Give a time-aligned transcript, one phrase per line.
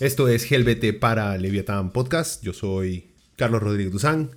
[0.00, 2.40] Esto es GLBT para Leviathan Podcast.
[2.44, 4.30] Yo soy Carlos Rodríguez Duzán.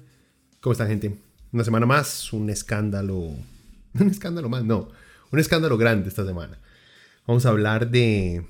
[0.59, 1.15] ¿Cómo está, gente?
[1.51, 3.15] Una semana más, un escándalo.
[3.93, 4.89] Un escándalo más, no.
[5.31, 6.57] Un escándalo grande esta semana.
[7.27, 8.43] Vamos a hablar de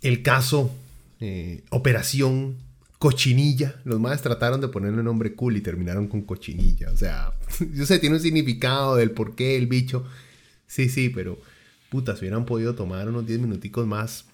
[0.00, 0.72] el caso
[1.18, 2.58] eh, Operación
[3.00, 3.80] Cochinilla.
[3.84, 6.92] Los más trataron de ponerle un nombre cool y terminaron con Cochinilla.
[6.92, 7.32] O sea,
[7.74, 10.06] yo sé, tiene un significado del por qué el bicho.
[10.68, 11.36] Sí, sí, pero
[11.90, 14.26] puta, si hubieran podido tomar unos 10 minuticos más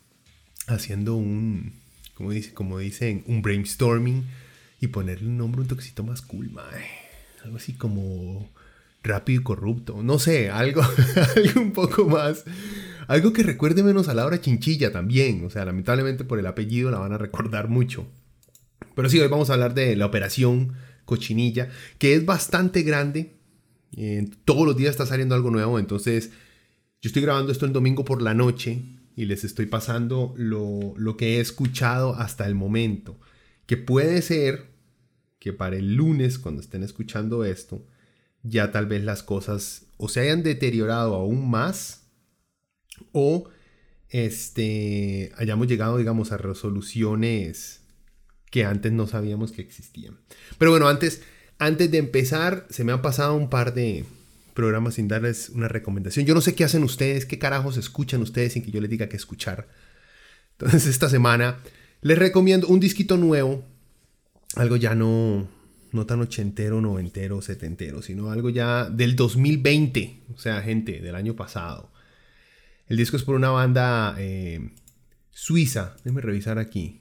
[0.67, 1.73] haciendo un,
[2.21, 4.27] como, dice, como dicen, un brainstorming
[4.79, 6.51] y ponerle un nombre un toquecito más cool.
[7.43, 8.47] Algo así como
[9.03, 10.03] rápido y corrupto.
[10.03, 10.83] No sé, algo,
[11.37, 12.45] algo un poco más.
[13.09, 15.47] Algo que recuerde menos a la hora chinchilla también.
[15.47, 18.07] O sea, lamentablemente por el apellido la van a recordar mucho.
[18.95, 20.75] Pero sí, hoy vamos a hablar de la operación
[21.07, 23.39] Cochinilla, que es bastante grande.
[24.45, 25.79] todos los días está saliendo algo nuevo.
[25.79, 26.33] Entonces,
[27.01, 31.37] yo estoy grabando esto el domingo por la noche y les estoy pasando lo, que
[31.37, 33.21] he escuchado hasta el momento.
[33.67, 34.71] Que puede ser
[35.39, 37.87] que para el lunes, cuando estén escuchando esto,
[38.43, 42.07] ya tal vez las cosas o se hayan deteriorado aún más
[43.13, 43.51] o
[44.09, 47.83] este, hayamos llegado, digamos, a resoluciones
[48.51, 50.19] que antes no sabíamos que existían.
[50.57, 51.21] Pero bueno, antes,
[51.59, 54.07] antes de empezar, se me han pasado un par de,
[54.55, 56.27] programa sin darles una recomendación.
[56.27, 59.09] Yo no sé qué hacen ustedes, qué carajos escuchan ustedes sin que yo les diga
[59.09, 59.69] qué escuchar.
[60.53, 61.59] Entonces esta semana
[62.03, 63.65] les recomiendo un disquito nuevo,
[64.57, 65.49] algo ya no,
[65.93, 71.37] no tan ochentero, noventero, setentero, sino algo ya del 2020, o sea, gente, del año
[71.37, 71.91] pasado.
[72.87, 74.71] El disco es por una banda eh,
[75.31, 77.01] suiza, déjenme revisar aquí,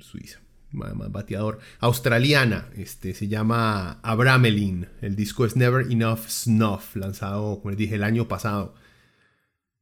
[0.00, 4.88] suiza bateador, australiana, este, se llama Abramelin.
[5.00, 8.74] El disco es Never Enough Snuff, lanzado, como les dije, el año pasado.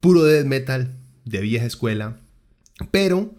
[0.01, 2.21] Puro death metal, de vieja escuela,
[2.91, 3.35] pero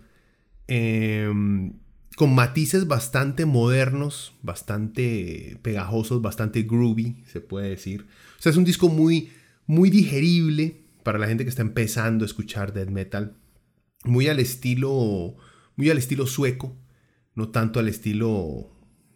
[0.68, 1.74] em,
[2.16, 8.08] con matices bastante modernos, bastante pegajosos, bastante groovy, se puede decir.
[8.40, 9.32] O sea, es un disco muy,
[9.68, 13.38] muy digerible para la gente que está empezando a escuchar death metal.
[14.04, 15.36] Muy al estilo,
[15.76, 16.76] muy al estilo sueco,
[17.36, 18.72] no tanto al estilo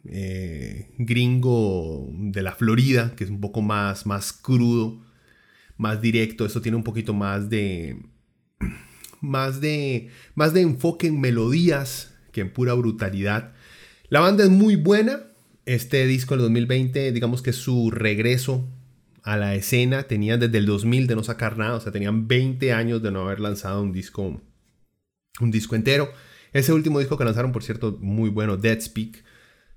[0.06, 5.02] eh, gringo de la Florida, que es un poco más, más crudo,
[5.78, 6.46] más directo.
[6.46, 8.02] Eso tiene un poquito más de,
[9.22, 13.54] más de, más de enfoque en melodías que en pura brutalidad.
[14.10, 15.24] La banda es muy buena.
[15.66, 18.68] Este disco del 2020, digamos que su regreso
[19.24, 20.04] a la escena.
[20.04, 23.22] Tenían desde el 2000 de no sacar nada, o sea, tenían 20 años de no
[23.22, 24.42] haber lanzado un disco,
[25.40, 26.12] un disco entero.
[26.54, 29.24] Ese último disco que lanzaron, por cierto, muy bueno, Dead Speak,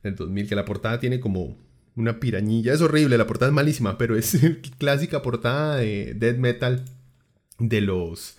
[0.02, 1.56] del 2000, que la portada tiene como
[1.94, 2.72] una pirañilla.
[2.72, 4.38] Es horrible, la portada es malísima, pero es
[4.78, 6.84] clásica portada de death metal
[7.58, 8.36] de los...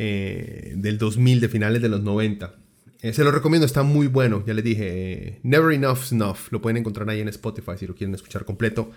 [0.00, 2.54] Eh, del 2000, de finales de los 90.
[3.02, 4.44] Eh, se lo recomiendo, está muy bueno.
[4.46, 6.52] Ya les dije, eh, Never Enough Snuff.
[6.52, 8.92] Lo pueden encontrar ahí en Spotify si lo quieren escuchar completo.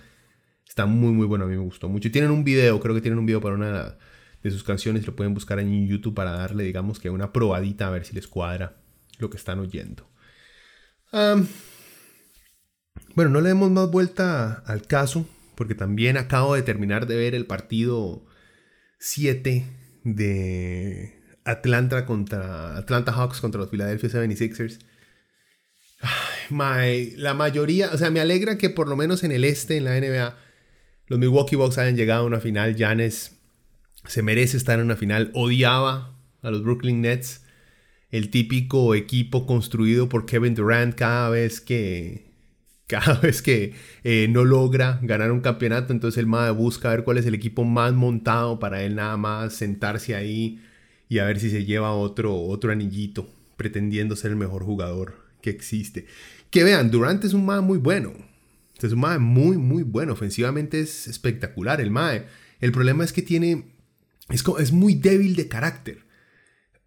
[0.68, 1.46] Está muy, muy bueno.
[1.46, 2.08] A mí me gustó mucho.
[2.08, 3.96] Y tienen un video, creo que tienen un video para una
[4.44, 5.06] de sus canciones.
[5.06, 8.28] Lo pueden buscar en YouTube para darle, digamos que una probadita a ver si les
[8.28, 8.78] cuadra
[9.19, 10.09] lo que están oyendo.
[11.12, 11.47] bueno,
[13.30, 17.46] no le demos más vuelta al caso, porque también acabo de terminar de ver el
[17.46, 18.25] partido
[19.00, 19.66] 7
[20.03, 24.80] de Atlanta contra Atlanta Hawks contra los Philadelphia 76ers.
[27.18, 30.00] la mayoría, o sea, me alegra que por lo menos en el este, en la
[30.00, 30.38] NBA,
[31.07, 32.75] los Milwaukee Bucks hayan llegado a una final.
[32.75, 33.41] Giannis
[34.06, 35.31] se merece estar en una final.
[35.33, 37.44] Odiaba a los Brooklyn Nets.
[38.09, 42.30] El típico equipo construido por Kevin Durant cada vez que.
[42.88, 47.18] Cada vez que eh, no logra ganar un campeonato, entonces el MAD busca ver cuál
[47.18, 50.62] es el equipo más montado para él nada más sentarse ahí
[51.07, 55.51] y a ver si se lleva otro, otro anillito, pretendiendo ser el mejor jugador que
[55.51, 56.06] existe.
[56.50, 58.12] Que vean, Durant es un MAD muy bueno.
[58.81, 60.12] Es un MAD muy, muy bueno.
[60.12, 62.24] Ofensivamente es espectacular el MAD.
[62.59, 63.70] El problema es que tiene
[64.31, 66.06] es, muy débil de carácter.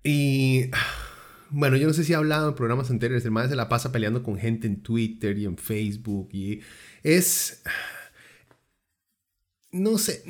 [0.02, 0.70] Y
[1.50, 4.22] bueno, yo no sé si he hablado en programas anteriores, el se la pasa peleando
[4.22, 6.60] con gente en Twitter y en Facebook y
[7.02, 7.62] es...
[9.70, 10.22] No sé,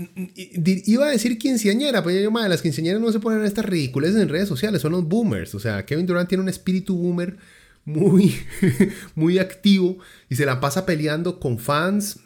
[0.87, 4.31] iba a decir quinceañera, pero yo, madre, las quinceañeras no se ponen estas ridículas en
[4.31, 5.55] redes sociales, son los boomers.
[5.55, 7.37] O sea, Kevin Durant tiene un espíritu boomer
[7.85, 8.35] muy,
[9.15, 9.99] muy activo
[10.31, 12.21] y se la pasa peleando con fans,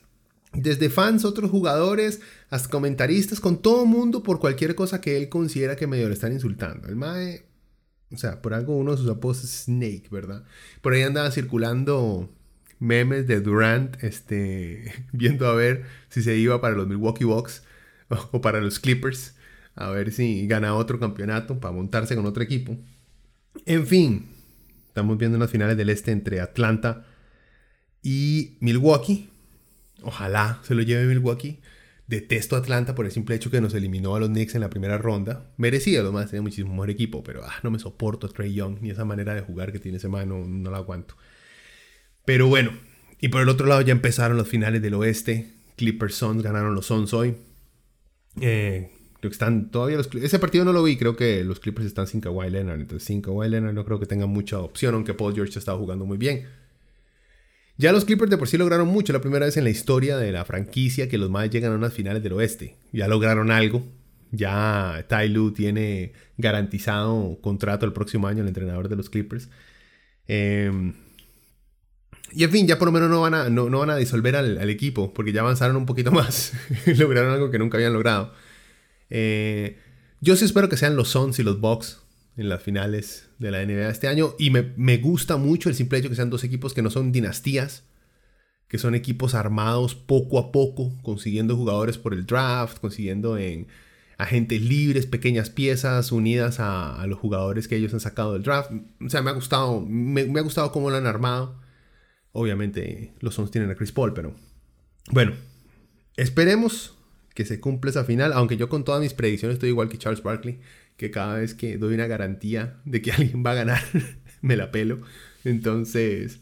[0.63, 2.21] desde fans, otros jugadores,
[2.51, 6.33] hasta comentaristas, con todo mundo por cualquier cosa que él considera que medio le están
[6.33, 6.89] insultando.
[6.89, 7.47] El Mae,
[8.13, 10.45] o sea, por algo uno de sus apodos es Snake, ¿verdad?
[10.81, 12.31] Por ahí andaba circulando
[12.79, 17.63] memes de Durant, este, viendo a ver si se iba para los Milwaukee Bucks
[18.33, 19.35] o para los Clippers,
[19.75, 22.77] a ver si gana otro campeonato para montarse con otro equipo.
[23.67, 24.27] En fin,
[24.89, 27.07] estamos viendo las finales del este entre Atlanta
[28.03, 29.31] y Milwaukee.
[30.03, 31.61] Ojalá se lo lleve Milwaukee.
[32.07, 34.97] Detesto Atlanta por el simple hecho que nos eliminó a los Knicks en la primera
[34.97, 35.53] ronda.
[35.59, 38.79] Merecía, lo más, tenía muchísimo mejor equipo, pero ah, no me soporto a Trey Young
[38.81, 41.17] ni esa manera de jugar que tiene ese mano, no la aguanto.
[42.25, 42.73] Pero bueno,
[43.21, 45.53] y por el otro lado ya empezaron los finales del oeste.
[45.77, 47.37] Clippers Suns ganaron los Suns hoy.
[48.41, 48.91] Eh,
[49.21, 52.07] creo que están todavía los Ese partido no lo vi, creo que los Clippers están
[52.07, 52.81] sin Kawhi Leonard.
[52.81, 56.07] Entonces sin Kawhi Leonard no creo que tenga mucha opción, aunque Paul George estaba jugando
[56.07, 56.47] muy bien.
[57.79, 60.33] Ya los Clippers de por sí lograron mucho, la primera vez en la historia de
[60.33, 62.77] la franquicia que los más llegan a unas finales del oeste.
[62.93, 63.87] Ya lograron algo.
[64.33, 69.49] Ya Ty Lue tiene garantizado contrato el próximo año, el entrenador de los Clippers.
[70.27, 70.95] Em,
[72.33, 74.71] y en fin, ya por lo menos no van a, no, van a disolver al,
[74.71, 76.55] equipo, porque ya avanzaron un poquito más.
[76.97, 78.35] lograron algo que nunca habían logrado.
[79.09, 79.79] Eh,
[80.21, 82.01] yo sí espero que sean los Suns y los Bucks
[82.39, 84.35] en las finales de la NBA este año.
[84.39, 87.85] Y me, gusta mucho el simple hecho que sean dos equipos que no son dinastías,
[88.69, 93.67] que son equipos armados poco a poco, consiguiendo jugadores por el draft, consiguiendo en
[94.19, 98.71] agentes libres, pequeñas piezas unidas a, los jugadores que ellos han sacado del draft.
[99.05, 101.61] O sea, me ha gustado, me, ha gustado cómo lo han armado.
[102.33, 104.33] Obviamente los Suns tienen a Chris Paul, pero
[105.11, 105.33] bueno,
[106.17, 106.95] esperemos
[107.35, 110.23] que se cumpla esa final, aunque yo con todas mis predicciones estoy igual que Charles
[110.23, 110.61] Barkley
[110.99, 113.83] que cada vez que doy una garantía de que alguien va a ganar,
[114.43, 115.01] me la pelo.
[115.45, 116.41] Entonces,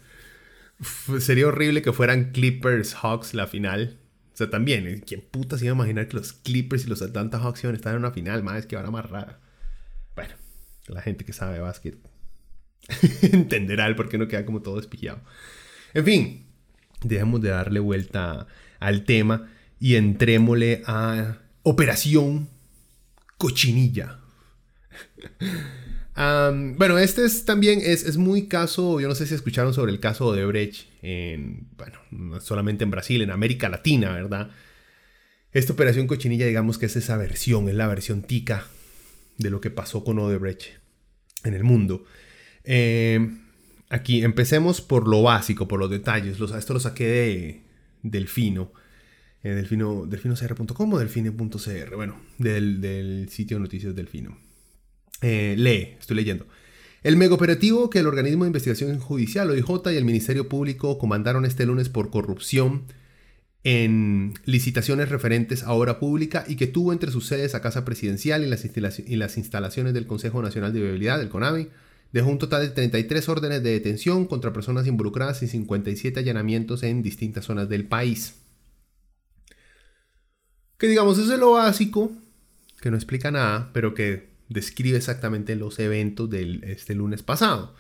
[1.21, 4.01] sería horrible que fueran Clippers Hawks la final.
[4.33, 7.03] O sea, también, eh, ¿quién puta se iba a imaginar que los Clippers y los
[7.03, 8.43] Atlanta Hawks iban a estar en una final?
[8.43, 9.41] Más es que van a rara.
[10.15, 10.35] Bueno,
[10.89, 11.99] la gente que sabe básquet
[13.33, 15.21] entenderá el por qué no queda como todo despijado.
[15.93, 16.47] En fin,
[17.03, 18.47] dejemos de darle vuelta
[18.81, 22.49] al tema y entrémosle a Operación
[23.37, 24.21] Cochinilla
[26.77, 30.33] bueno, este es también es, muy caso, yo no sé si escucharon sobre el caso
[30.33, 34.51] de Odebrecht, en, bueno, no solamente en Brasil, en América Latina, ¿verdad?
[35.53, 38.67] Esta operación cochinilla, digamos que es esa versión, es la versión tica
[39.39, 40.65] de lo que pasó con Odebrecht
[41.45, 42.05] en el mundo.
[42.65, 43.31] Eh,
[43.89, 46.39] aquí empecemos por lo básico, por los detalles.
[46.41, 47.63] esto lo saqué de
[48.03, 48.73] Delfino.
[49.43, 54.46] Eh, delfino, delfinocr.com o delfine.cr, bueno, del, del sitio de noticias Delfino.
[55.23, 56.47] Eh, lee, estoy leyendo.
[57.03, 61.65] El megaoperativo que el organismo de investigación judicial, OIJ, y el Ministerio Público comandaron este
[61.65, 62.83] lunes por corrupción
[63.63, 68.45] en licitaciones referentes a obra pública y que tuvo entre sus sedes a Casa Presidencial
[68.45, 71.69] y las, instalaciones del Consejo Nacional de Viabilidad, el CONAVI,
[72.13, 77.03] dejó un total de 33 órdenes de detención contra personas involucradas y 57 allanamientos en
[77.03, 78.35] distintas zonas del país.
[80.79, 82.13] Que digamos, eso es lo básico,
[82.81, 87.75] que no explica nada, pero que describe exactamente los eventos de este lunes pasado.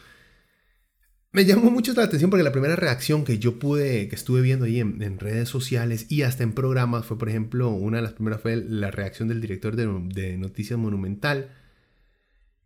[1.36, 4.64] Me llamó mucho la atención porque la primera reacción que yo pude, que estuve viendo
[4.64, 8.40] ahí en, redes sociales y hasta en programas fue, por ejemplo, una de las primeras
[8.40, 11.50] fue la reacción del director de, Noticias Monumental,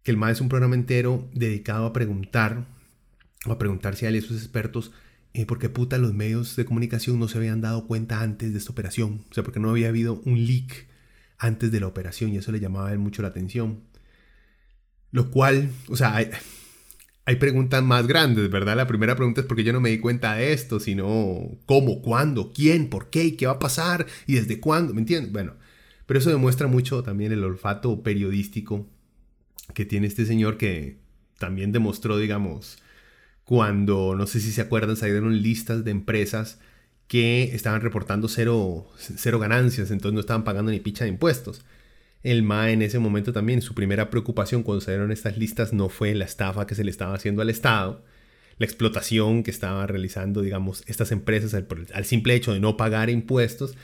[0.04, 2.68] que el MAD es un programa entero dedicado a preguntar,
[3.44, 4.92] o a preguntarse a él y a sus expertos,
[5.32, 8.58] eh, por qué puta los medios de comunicación no se habían dado cuenta antes de
[8.58, 9.24] esta operación.
[9.30, 10.86] O sea, porque no había habido un leak
[11.38, 13.89] antes de la operación y eso le llamaba a él mucho la atención.
[15.12, 18.76] Lo cual, o sea, hay, preguntas más grandes, ¿verdad?
[18.76, 22.02] La primera pregunta es por qué yo no me di cuenta de esto, sino cómo,
[22.02, 25.32] cuándo, quién, por qué, qué va a pasar y desde cuándo, ¿me entiendes?
[25.32, 25.54] Bueno,
[26.06, 28.88] pero eso demuestra mucho también el olfato periodístico
[29.74, 30.98] que tiene este señor que
[31.38, 32.78] también demostró, digamos,
[33.44, 36.58] cuando, no sé si se acuerdan, salieron listas de empresas
[37.08, 41.64] que estaban reportando cero, cero ganancias, entonces no estaban pagando ni picha de impuestos.
[42.22, 46.14] El MA en ese momento también, su primera preocupación cuando salieron estas listas no fue
[46.14, 48.04] la estafa que se le estaba haciendo al Estado,
[48.58, 53.74] la explotación que estaban realizando, digamos, estas empresas al, simple hecho de no pagar impuestos,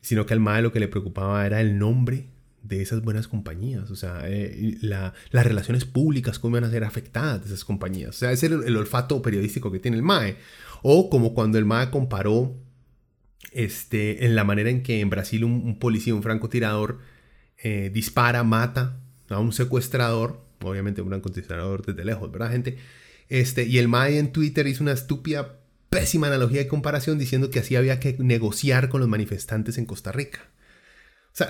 [0.00, 2.28] sino que al MAE lo que le preocupaba era el nombre
[2.62, 5.12] de esas buenas compañías, o sea, eh, las
[5.46, 8.10] relaciones públicas, cómo van a ser afectadas de esas compañías.
[8.10, 10.36] O sea, es el, olfato periodístico que tiene el MAE.
[10.82, 12.56] O como cuando el MAE comparó
[13.50, 17.00] este, en la manera en que en Brasil un, policía, un francotirador,
[17.62, 22.76] eh, dispara, mata a un secuestrador, obviamente un francotirador desde lejos, ¿verdad, gente?
[23.28, 27.60] Este, y el MAE en Twitter hizo una estúpida, pésima analogía de comparación diciendo que
[27.60, 30.40] así había que negociar con los manifestantes en Costa Rica.
[31.26, 31.48] O sea,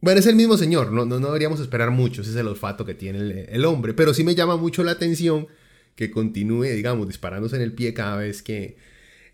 [0.00, 2.94] bueno, es el mismo señor, no, no, deberíamos esperar mucho, ese es el olfato que
[2.94, 5.48] tiene el, el, hombre, pero sí me llama mucho la atención
[5.96, 8.76] que continúe, digamos, disparándose en el pie cada vez que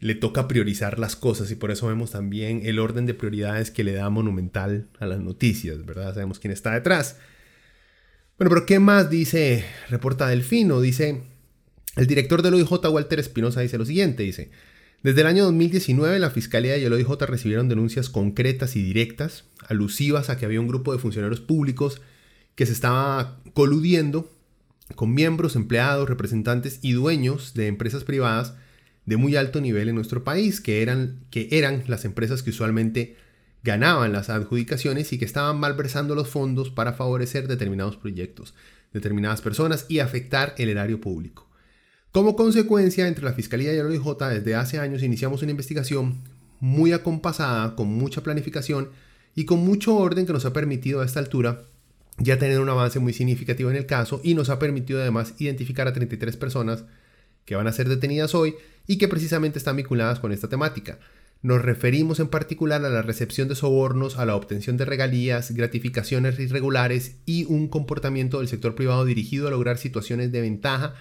[0.00, 3.84] le toca priorizar las cosas y por eso vemos también el orden de prioridades que
[3.84, 6.14] le da Monumental a las noticias, ¿verdad?
[6.14, 7.18] Sabemos quién está detrás.
[8.38, 10.80] Bueno, pero ¿qué más dice, reporta Delfino?
[10.80, 11.22] Dice,
[11.96, 14.50] el director del OIJ, Walter Espinosa, dice lo siguiente, dice,
[15.02, 20.30] desde el año 2019, la Fiscalía y el OIJ recibieron denuncias concretas y directas, alusivas
[20.30, 22.00] a que había un grupo de funcionarios públicos
[22.54, 24.30] que se estaba coludiendo
[24.94, 28.54] con miembros, empleados, representantes y dueños de empresas privadas
[29.06, 33.16] de muy alto nivel en nuestro país, que eran, que eran las empresas que usualmente
[33.62, 38.54] ganaban las adjudicaciones y que estaban malversando los fondos para favorecer determinados proyectos,
[38.92, 41.48] determinadas personas y afectar el erario público.
[42.12, 46.18] Como consecuencia, entre la Fiscalía y el OIJ, desde hace años iniciamos una investigación
[46.58, 48.90] muy acompasada, con mucha planificación
[49.34, 51.62] y con mucho orden que nos ha permitido a esta altura
[52.18, 55.88] ya tener un avance muy significativo en el caso y nos ha permitido además identificar
[55.88, 56.84] a 33 personas
[57.44, 58.54] que van a ser detenidas hoy
[58.86, 60.98] y que precisamente están vinculadas con esta temática.
[61.42, 66.38] Nos referimos en particular a la recepción de sobornos, a la obtención de regalías, gratificaciones
[66.38, 70.94] irregulares y un comportamiento del sector privado dirigido a lograr situaciones de ventaja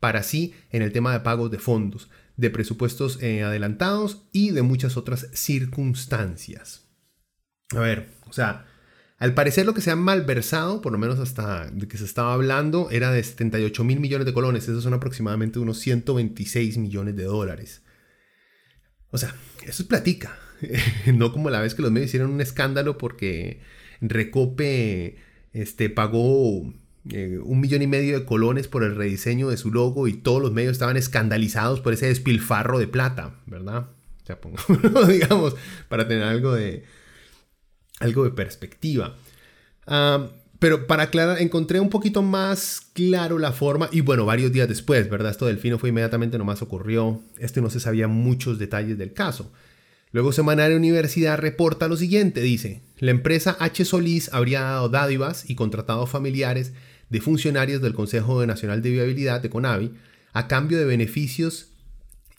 [0.00, 4.62] para sí en el tema de pagos de fondos, de presupuestos eh, adelantados y de
[4.62, 6.88] muchas otras circunstancias.
[7.70, 8.66] A ver, o sea,
[9.24, 12.34] al parecer lo que se ha malversado, por lo menos hasta de que se estaba
[12.34, 14.64] hablando, era de 78 mil millones de colones.
[14.64, 17.80] Esos son aproximadamente unos 126 millones de dólares.
[19.08, 20.36] O sea, eso es platica.
[21.14, 23.60] no como la vez que los medios hicieron un escándalo porque
[24.02, 25.16] Recope
[25.54, 26.74] este, pagó
[27.08, 30.42] eh, un millón y medio de colones por el rediseño de su logo y todos
[30.42, 33.88] los medios estaban escandalizados por ese despilfarro de plata, ¿verdad?
[34.22, 34.38] O sea,
[35.08, 35.56] digamos,
[35.88, 36.84] para tener algo de,
[38.00, 39.16] algo de perspectiva.
[40.58, 45.10] pero para aclarar, encontré un poquito más claro la forma, y bueno, varios días después,
[45.10, 45.32] ¿verdad?
[45.32, 49.52] Esto del fino fue inmediatamente nomás ocurrió, esto no se sabía muchos detalles del caso.
[50.12, 53.84] Luego Semanario Universidad reporta lo siguiente, dice, la empresa H.
[53.84, 56.72] Solís habría dado dádivas y contratado familiares
[57.10, 59.92] de funcionarios del Consejo Nacional de Viabilidad de CONAVI
[60.32, 61.70] a cambio de beneficios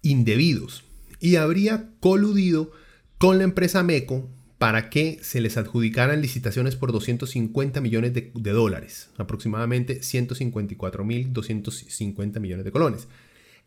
[0.01, 0.83] indebidos
[1.19, 2.71] y habría coludido
[3.17, 9.11] con la empresa MECO para que se les adjudicaran licitaciones por 250 millones de, dólares,
[9.17, 13.07] aproximadamente 154.250 millones de colones,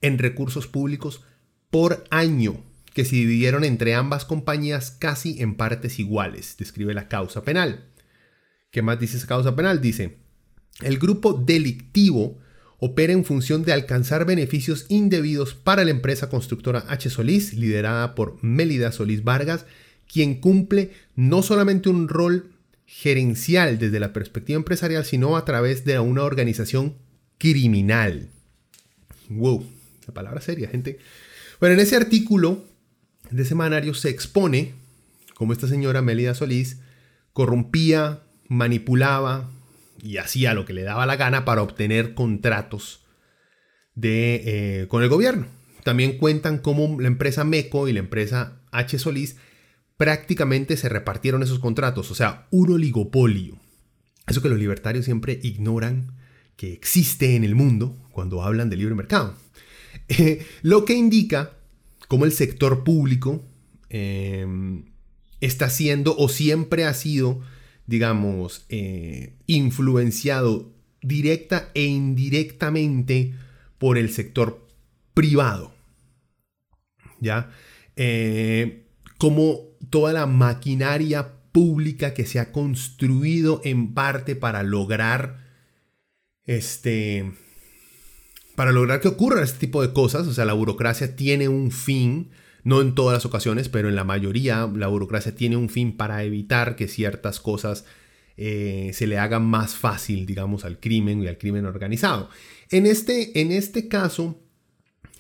[0.01, 1.23] en recursos públicos
[1.71, 2.65] por año,
[2.95, 7.85] que se dividieron entre ambas compañías casi en partes iguales, describe la causa penal.
[8.71, 9.81] ¿Qué más dice esa causa penal?
[9.81, 10.17] Dice,
[10.81, 12.39] el grupo delictivo
[12.79, 17.11] opera en función de alcanzar beneficios indebidos para la empresa constructora H.
[17.11, 19.67] Solís, liderada por Mélida Solís Vargas,
[20.09, 22.53] quien cumple no solamente un rol
[22.87, 26.97] gerencial desde la perspectiva empresarial, sino a través de una organización
[27.37, 28.31] criminal.
[29.29, 29.65] Wow,
[30.03, 30.99] esa palabra seria, gente.
[31.61, 32.65] Bueno, en ese artículo
[33.31, 34.75] de semanario se expone
[35.35, 36.79] cómo esta señora Mélida Solís
[37.33, 39.51] corrompía, manipulaba,
[40.03, 43.01] y hacía lo que le daba la gana para obtener contratos
[43.95, 44.43] de,
[44.83, 45.47] eh, con el gobierno.
[45.85, 48.99] También cuentan cómo la empresa MECO y la empresa H.
[48.99, 49.37] Solís
[49.99, 53.59] prácticamente se repartieron esos contratos, o sea, un oligopolio.
[54.27, 56.13] Eso que los libertarios siempre ignoran
[56.57, 59.37] que existe en el mundo cuando hablan de libre mercado.
[60.09, 61.53] Eh, lo que indica
[62.09, 63.45] cómo el sector público
[63.91, 64.47] eh,
[65.43, 67.43] está siendo o siempre ha sido
[67.89, 73.33] digamos, eh, influenciado directa e indirectamente
[73.79, 74.69] por el sector
[75.15, 75.73] privado.
[77.19, 77.51] ¿Ya?
[77.97, 78.85] Eh,
[79.17, 85.47] como toda la maquinaria pública que se ha construido en parte para lograr
[86.45, 87.33] este
[88.55, 92.31] para lograr que ocurran este tipo de cosas, o sea, la burocracia tiene un fin,
[92.65, 96.25] no en todas las ocasiones, pero en la mayoría la burocracia tiene un fin para
[96.25, 97.85] evitar que ciertas cosas
[98.37, 102.31] eh, se le hagan más fácil, digamos, al crimen y al crimen organizado.
[102.71, 104.41] En este, en este caso,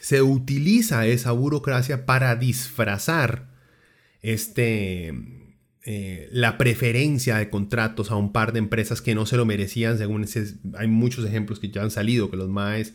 [0.00, 3.48] se utiliza esa burocracia para disfrazar
[4.22, 5.12] este,
[5.84, 9.98] eh, la preferencia de contratos a un par de empresas que no se lo merecían,
[9.98, 12.94] según ese, hay muchos ejemplos que ya han salido, que los MAES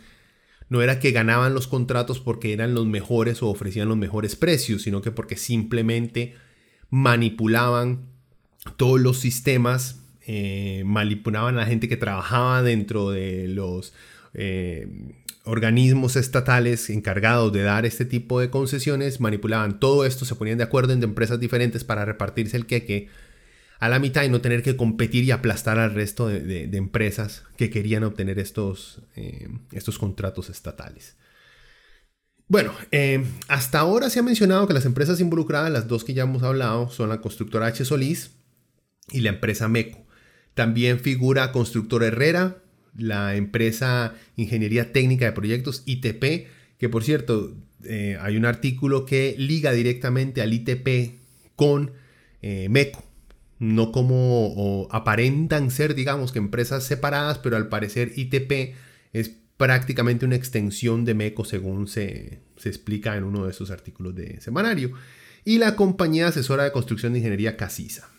[0.70, 4.84] no era que ganaban los contratos porque eran los mejores o ofrecían los mejores precios,
[4.84, 6.36] sino que porque simplemente
[6.90, 8.08] manipulaban
[8.78, 13.94] todos los sistemas, eh, manipulaban a la gente que trabajaba dentro de los
[14.34, 14.88] eh,
[15.46, 20.64] organismos estatales encargados de dar este tipo de concesiones, manipulaban todo esto, se ponían de
[20.64, 23.10] acuerdo en empresas diferentes para repartirse el queque
[23.80, 27.70] a la mitad y no tener que competir y aplastar al resto de, empresas que
[27.70, 31.18] querían obtener estos, eh, estos contratos estatales.
[32.48, 36.24] Bueno, eh, hasta ahora se ha mencionado que las empresas involucradas, las dos que ya
[36.24, 37.84] hemos hablado, son la constructora H.
[37.84, 38.32] Solís
[39.12, 40.06] y la empresa MECO.
[40.54, 42.63] También figura Constructor Herrera,
[42.96, 46.48] la empresa Ingeniería Técnica de Proyectos ITP,
[46.78, 51.20] que por cierto, eh, hay un artículo que liga directamente al ITP
[51.56, 51.92] con
[52.42, 53.04] eh, MECO.
[53.60, 58.76] No como aparentan ser, digamos, que empresas separadas, pero al parecer ITP
[59.14, 64.16] es prácticamente una extensión de MECO según se, se explica en uno de esos artículos
[64.16, 64.92] de semanario.
[65.46, 68.10] Y la compañía asesora de construcción de ingeniería Casisa.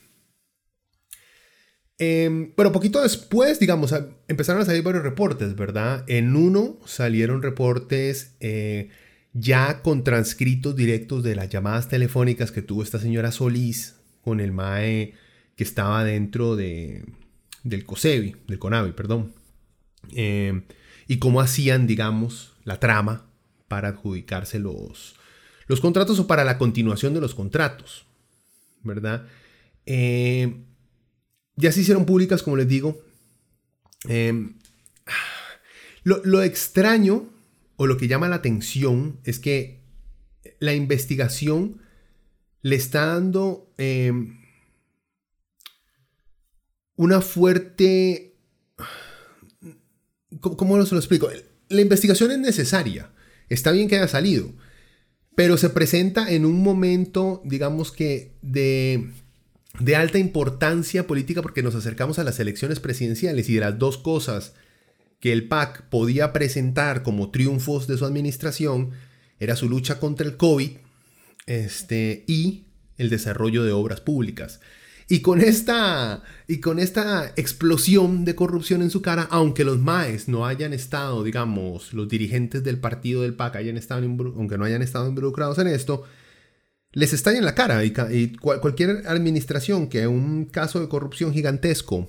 [1.99, 3.95] Eh, pero poquito después, digamos,
[4.27, 6.05] empezaron a salir varios reportes, ¿verdad?
[6.09, 8.91] En uno salieron reportes eh,
[9.33, 14.53] ya con transcritos directos de las llamadas telefónicas que tuvo esta señora Solís con el
[14.53, 15.15] MAE
[15.57, 17.05] que estaba dentro de,
[17.63, 19.33] del COSEBI, del CONAVI, perdón.
[20.13, 20.63] Eh,
[21.07, 23.27] y cómo hacían, digamos, la trama
[23.69, 25.17] para adjudicarse los,
[25.67, 28.07] los contratos o para la continuación de los contratos,
[28.83, 29.27] ¿verdad?
[29.87, 30.65] Eh,
[31.57, 33.01] ya se hicieron públicas, como les digo.
[34.09, 34.59] Em,
[36.03, 37.31] lo, extraño
[37.77, 39.81] o lo que llama la atención es que
[40.59, 41.81] la investigación
[42.63, 44.39] le está dando em,
[46.97, 48.37] una fuerte...
[50.41, 51.29] ¿Cómo, ¿Cómo se lo explico?
[51.69, 53.13] La investigación es necesaria.
[53.49, 54.53] Está bien que haya salido.
[55.37, 59.13] Pero se presenta en un momento, digamos que, de
[59.81, 63.99] de alta importancia política porque nos acercamos a las elecciones presidenciales y de las dos
[63.99, 64.55] cosas
[65.21, 68.91] que el PAC podía presentar como triunfos de su administración
[69.41, 70.71] era su lucha contra el COVID
[71.47, 72.67] este, y
[72.99, 74.61] el desarrollo de obras públicas.
[75.09, 80.29] Y con, esta, y con esta explosión de corrupción en su cara, aunque los MAES
[80.29, 84.81] no hayan estado, digamos, los dirigentes del partido del PAC hayan estado, aunque no hayan
[84.81, 86.05] estado involucrados en esto,
[86.95, 87.93] les estalla en la cara y,
[88.39, 92.09] cualquier administración que un caso de corrupción gigantesco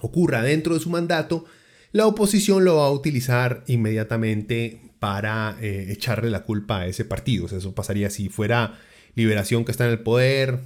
[0.00, 1.44] ocurra dentro de su mandato,
[1.92, 7.46] la oposición lo va a utilizar inmediatamente para eh, echarle la culpa a ese partido.
[7.46, 8.78] eso pasaría si fuera
[9.16, 10.58] Liberación que está en el poder,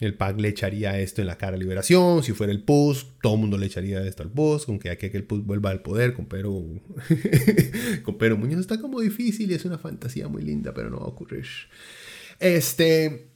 [0.00, 2.22] el PAC le echaría esto en la cara a Liberación.
[2.22, 4.66] Si fuera el PUS, todo el mundo le echaría esto al PUS.
[4.68, 6.64] Aunque hay que el PUS vuelva al poder con Pedro,
[8.02, 11.04] con Pedro Muñoz está como difícil y es una fantasía muy linda, pero no va
[11.04, 11.44] a ocurrir.
[12.40, 13.30] Este,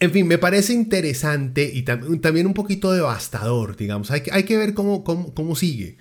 [0.00, 4.10] en fin, me parece interesante y también un poquito devastador, digamos.
[4.10, 5.96] Hay que, hay que ver cómo, cómo, sigue.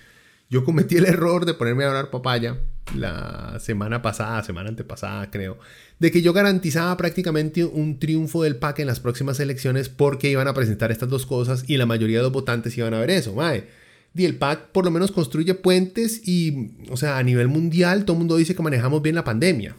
[0.50, 2.58] Yo cometí el error de ponerme a hablar papaya
[2.96, 5.58] la semana pasada, semana antepasada creo,
[6.00, 10.48] de que yo garantizaba prácticamente un triunfo del PAC en las próximas elecciones porque iban
[10.48, 13.34] a presentar estas dos cosas y la mayoría de los votantes iban a ver eso.
[13.34, 13.68] Mae.
[14.14, 18.14] Y el PAC por lo menos construye puentes y, o sea, a nivel mundial todo
[18.14, 19.76] el mundo dice que manejamos bien la pandemia.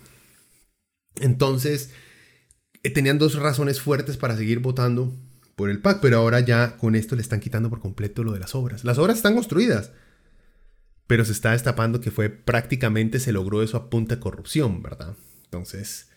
[1.20, 1.90] Entonces,
[2.90, 5.14] tenían dos razones fuertes para seguir votando
[5.56, 8.40] por el PAC, pero ahora ya con esto le están quitando por completo lo de
[8.40, 8.84] las obras.
[8.84, 9.90] Las obras están construidas,
[11.06, 15.16] pero se está destapando que fue prácticamente se logró eso a punta de corrupción, ¿verdad?
[15.44, 16.08] Entonces,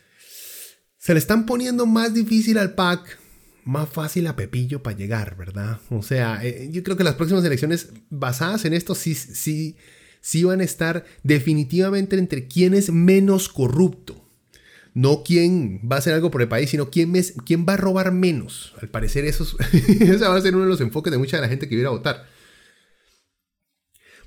[0.97, 3.17] se le están poniendo más difícil al PAC,
[3.63, 5.79] más fácil a Pepillo para llegar, ¿verdad?
[5.89, 9.77] O sea, eh, yo creo que las próximas elecciones basadas en esto sí, sí,
[10.19, 14.28] sí van a estar definitivamente entre quién es menos corrupto
[14.93, 17.13] no quién va a hacer algo por el país, sino quién,
[17.45, 18.73] quién va a robar menos.
[18.81, 21.49] Al parecer eso ese va a ser uno de los enfoques de mucha de la
[21.49, 22.25] gente que viene a votar.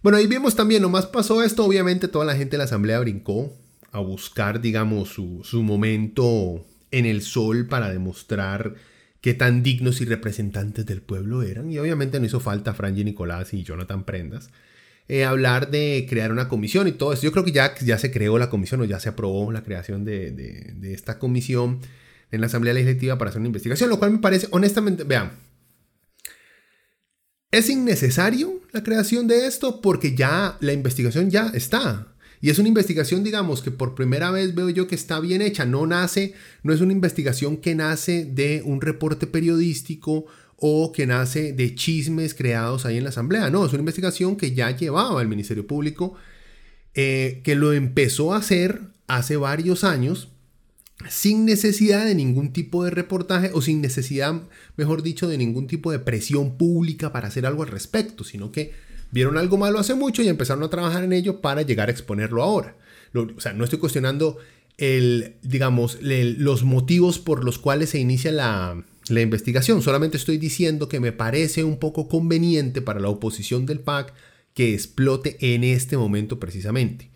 [0.02, 3.52] Bueno, ahí vemos también, nomás pasó esto, obviamente toda la gente de la asamblea brincó
[3.92, 8.74] a buscar, digamos, su, su momento en el sol para demostrar
[9.20, 11.70] qué tan dignos y representantes del pueblo eran.
[11.70, 14.50] Y obviamente no hizo falta Franji Nicolás y Jonathan Prendas.
[15.12, 17.24] Eh, hablar de crear una comisión y todo eso.
[17.24, 20.06] Yo creo que ya, ya se creó la comisión o ya se aprobó la creación
[20.06, 21.80] de, esta comisión
[22.30, 25.32] en la Asamblea Legislativa para hacer una investigación, lo cual me parece, honestamente, vean,
[27.50, 32.14] es innecesario la creación de esto porque ya la investigación ya está.
[32.40, 35.66] Y es una investigación, digamos, que por primera vez veo yo que está bien hecha.
[35.66, 40.24] No nace, no es una investigación que nace de un reporte periodístico
[40.64, 43.50] o que nace de chismes creados ahí en la asamblea.
[43.50, 46.14] No, es una investigación que ya llevaba el Ministerio Público,
[46.94, 50.28] eh, que lo empezó a hacer hace varios años
[51.08, 54.40] sin necesidad de ningún tipo de reportaje o sin necesidad,
[54.76, 58.72] mejor dicho, de ningún tipo de presión pública para hacer algo al respecto, sino que
[59.10, 62.40] vieron algo malo hace mucho y empezaron a trabajar en ello para llegar a exponerlo
[62.40, 62.76] ahora.
[63.14, 64.38] o sea, no estoy cuestionando
[64.78, 70.88] el, digamos, los motivos por los cuales se inicia la, la investigación, solamente estoy diciendo
[70.88, 74.12] que me parece un poco conveniente para la oposición del PAC
[74.54, 77.10] que explote en este momento precisamente.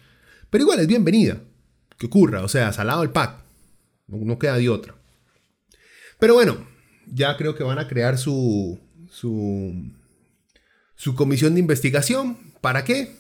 [0.51, 1.41] Pero igual es bienvenida
[1.99, 3.43] que ocurra, o sea, salado el PAC,
[4.09, 4.95] no, queda de otra.
[6.19, 6.67] Pero bueno,
[7.07, 8.79] ya creo que van a crear su,
[9.11, 9.93] su,
[10.95, 12.39] su comisión de investigación.
[12.61, 13.15] ¿Para qué?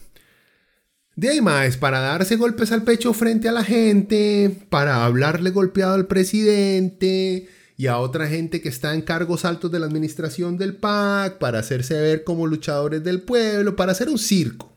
[1.15, 5.95] De ahí más, para darse golpes al pecho frente a la gente, para hablarle golpeado
[5.95, 10.77] al presidente y a otra gente que está en cargos altos de la administración del
[10.77, 14.77] PAC, para hacerse ver como luchadores del pueblo, para hacer un circo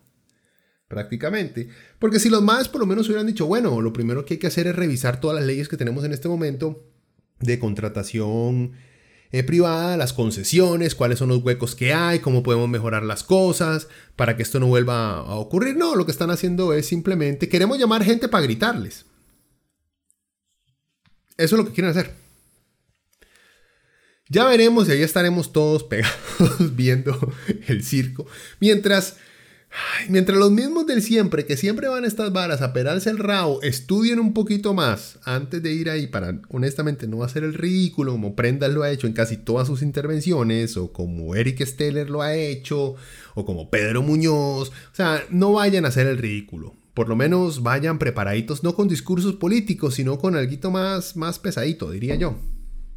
[0.90, 1.70] prácticamente.
[2.00, 4.48] Porque si los más por lo menos hubieran dicho, bueno, lo primero que hay que
[4.48, 6.84] hacer es revisar todas las leyes que tenemos en este momento
[7.40, 8.74] de contratación
[9.32, 13.88] eh, privada, las concesiones, cuáles son los huecos que hay, cómo podemos mejorar las cosas
[14.16, 15.78] para que esto no vuelva a ocurrir.
[15.78, 19.06] No, lo que están haciendo es simplemente, queremos llamar gente para gritarles.
[21.38, 22.29] Eso es lo que quieren hacer.
[24.30, 27.18] Ya veremos y ahí estaremos todos pegados viendo
[27.68, 28.28] el circo.
[28.60, 29.18] Mientras
[30.08, 33.62] mientras los mismos del siempre, que siempre van a estas varas a perarse el rabo,
[33.62, 38.36] estudien un poquito más antes de ir ahí para, honestamente, no hacer el ridículo como
[38.36, 42.36] Prendas lo ha hecho en casi todas sus intervenciones, o como Eric Steller lo ha
[42.36, 42.96] hecho,
[43.36, 44.70] o como Pedro Muñoz.
[44.70, 46.74] O sea, no vayan a hacer el ridículo.
[46.94, 51.92] Por lo menos vayan preparaditos, no con discursos políticos, sino con algo más, más pesadito,
[51.92, 52.38] diría yo.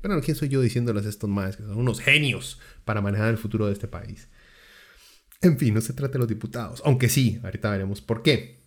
[0.03, 1.57] Pero ¿quién soy yo diciéndoles estos más?
[1.57, 4.29] Que son unos genios para manejar el futuro de este país.
[5.41, 8.61] En fin, no se trata de los diputados, aunque sí, ahorita veremos por qué.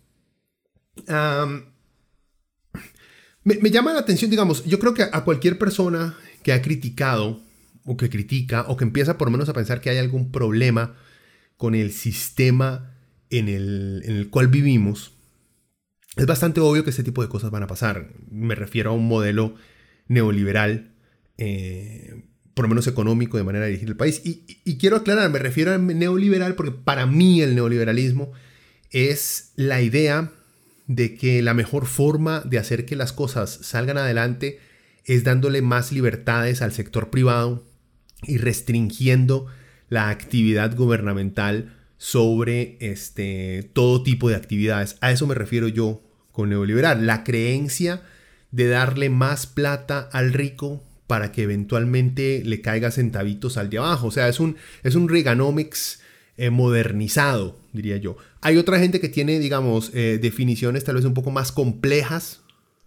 [3.44, 7.42] me, llama la atención, digamos, yo creo que a cualquier persona que ha criticado
[7.84, 10.96] o que critica o que empieza por lo menos a pensar que hay algún problema
[11.56, 12.94] con el sistema
[13.30, 15.12] en el, cual vivimos,
[16.16, 18.12] es bastante obvio que este tipo de cosas van a pasar.
[18.30, 19.54] Me refiero a un modelo
[20.08, 20.95] neoliberal
[21.38, 22.22] eh,
[22.54, 24.22] por lo menos económico, de manera de dirigir el país.
[24.24, 28.32] Y, quiero aclarar, me refiero al neoliberal porque para mí el neoliberalismo
[28.90, 30.32] es la idea
[30.86, 34.58] de que la mejor forma de hacer que las cosas salgan adelante
[35.04, 37.66] es dándole más libertades al sector privado
[38.22, 39.46] y restringiendo
[39.88, 44.96] la actividad gubernamental sobre este, todo tipo de actividades.
[45.02, 47.06] A eso me refiero yo con neoliberal.
[47.06, 48.02] La creencia
[48.50, 54.08] de darle más plata al rico para que eventualmente le caiga centavitos al de abajo.
[54.08, 56.00] O sea, es un, es un Reaganomics
[56.36, 58.16] eh, modernizado, diría yo.
[58.40, 62.42] Hay otra gente que tiene, digamos, eh, definiciones tal vez un poco más complejas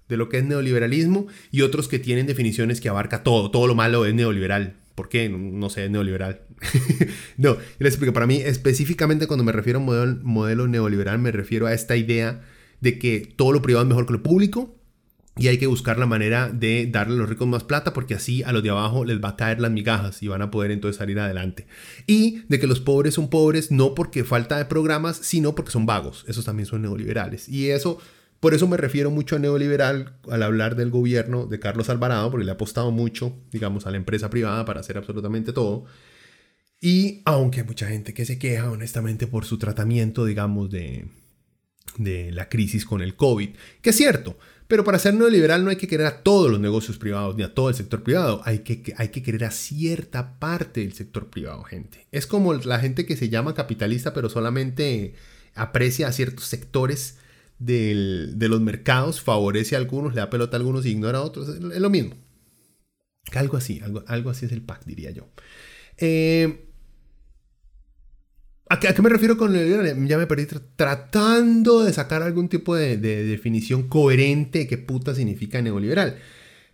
[0.08, 3.76] de lo que es neoliberalismo y otros que tienen definiciones que abarca todo, todo lo
[3.76, 4.76] malo es neoliberal.
[4.96, 5.30] ¿Por qué?
[5.30, 6.42] No sé, es neoliberal.
[7.38, 11.68] no, les explico, para mí específicamente cuando me refiero a modelo, modelo neoliberal me refiero
[11.68, 12.42] a esta idea
[12.82, 14.79] de que todo lo privado es mejor que lo público
[15.39, 18.43] y hay que buscar la manera de darle a los ricos más plata porque así
[18.43, 20.97] a los de abajo les va a caer las migajas y van a poder entonces
[20.97, 21.65] salir adelante.
[22.08, 25.86] Y de que los pobres son pobres no porque falta de programas, sino porque son
[25.86, 26.25] vagos.
[26.28, 27.47] Esos también son neoliberales.
[27.47, 27.99] Y eso,
[28.39, 32.45] por eso me refiero mucho a neoliberal al hablar del gobierno de Carlos Alvarado, porque
[32.45, 35.86] le ha apostado mucho, digamos, a la empresa privada para hacer absolutamente todo.
[36.82, 41.08] Y aunque hay mucha gente que se queja, honestamente, por su tratamiento, digamos, de,
[41.97, 43.49] de la crisis con el COVID,
[43.82, 44.38] que es cierto,
[44.69, 47.56] pero para ser neoliberal no hay que querer a todos los negocios privados ni a
[47.56, 48.43] todo el sector privado.
[48.45, 52.06] Hay que, hay que querer a cierta parte del sector privado, gente.
[52.12, 55.15] Es como la gente que se llama capitalista, pero solamente
[55.56, 57.17] aprecia a ciertos sectores
[57.58, 61.49] de los mercados, favorece a algunos, le da pelota a algunos y ignora a otros.
[61.49, 62.15] Es lo mismo.
[63.34, 65.28] Algo así, algo, algo así es el PAC, diría yo.
[65.97, 66.69] Eh,
[68.72, 70.08] ¿A qué, me refiero con neoliberal?
[70.08, 75.60] Ya me perdí tratando de sacar algún tipo de, definición coherente de qué puta significa
[75.60, 76.20] neoliberal.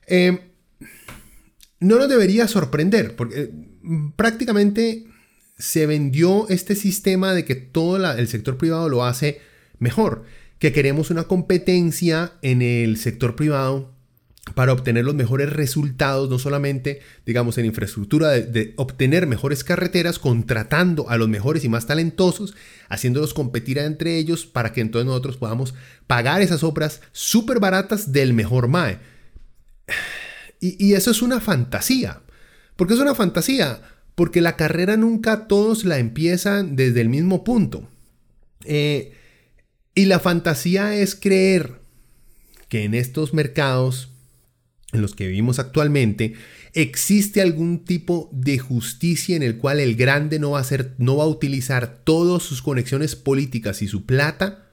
[0.05, 0.37] Eh,
[1.79, 3.51] no nos debería sorprender, porque eh,
[4.17, 5.05] prácticamente
[5.57, 9.39] se vendió este sistema de que todo el sector privado lo hace
[9.79, 10.23] mejor,
[10.59, 13.94] que queremos una competencia en el sector privado
[14.53, 21.09] para obtener los mejores resultados, no solamente, digamos, en infraestructura, de, obtener mejores carreteras, contratando
[21.09, 22.55] a los mejores y más talentosos,
[22.87, 25.73] haciéndolos competir entre ellos para que entonces nosotros podamos
[26.05, 28.99] pagar esas obras súper baratas del mejor MAE.
[30.59, 32.21] Y, eso es una fantasía.
[32.75, 33.81] ¿Por qué es una fantasía?
[34.15, 37.89] Porque la carrera nunca todos la empiezan desde el mismo punto.
[38.63, 39.13] Eh,
[39.93, 41.81] y la fantasía es creer
[42.69, 44.14] que en estos mercados
[44.95, 46.33] en los que vivimos actualmente,
[46.73, 50.65] existe algún tipo de justicia en el cual el grande no va a,
[50.97, 54.69] no va a utilizar todas sus conexiones políticas y su plata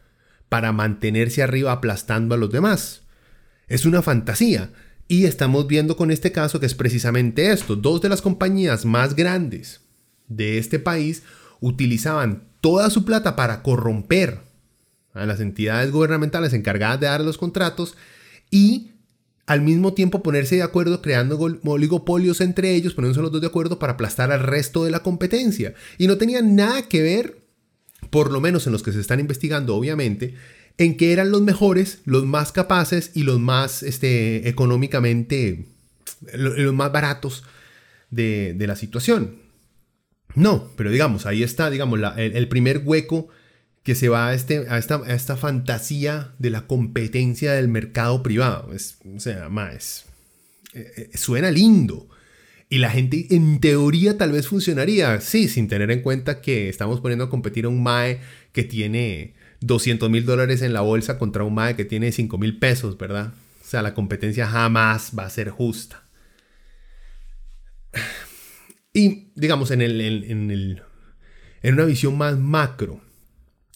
[0.49, 3.03] para mantenerse arriba aplastando a los demás.
[3.69, 4.71] Es una fantasía.
[5.09, 7.77] Y estamos viendo con este caso que es precisamente esto.
[7.77, 9.83] Dos de las compañías más grandes
[10.29, 11.23] de este país
[11.61, 14.41] utilizaban toda su plata para corromper
[15.15, 17.97] a las entidades gubernamentales encargadas de dar los contratos
[18.51, 18.92] y
[19.53, 23.79] al mismo tiempo ponerse de acuerdo creando oligopolios entre ellos, poniéndose los dos de acuerdo
[23.79, 25.75] para aplastar al resto de la competencia.
[25.99, 27.43] Y no tenía nada que ver,
[28.09, 30.37] por lo menos en los que se están investigando, obviamente,
[30.79, 35.67] en que eran los mejores, los más capaces y los más este, económicamente,
[36.33, 37.45] los más baratos
[38.11, 39.37] de, la situación.
[40.35, 43.29] No, pero digamos, ahí está, digamos, el primer hueco
[43.83, 48.73] que se va a, este, a, esta, esta fantasía de la competencia del mercado privado.
[48.73, 50.07] Es, o sea, más,
[50.73, 52.09] eh, eh, suena lindo.
[52.69, 57.01] Y la gente en teoría tal vez funcionaría, sí, sin tener en cuenta que estamos
[57.01, 58.21] poniendo a competir a un MAE
[58.53, 62.59] que tiene 200 mil dólares en la bolsa contra un MAE que tiene 5 mil
[62.59, 63.35] pesos, ¿verdad?
[63.63, 66.05] O sea, la competencia jamás va a ser justa.
[68.95, 70.83] Y digamos, en, el, en, el,
[71.63, 73.01] en una visión más macro,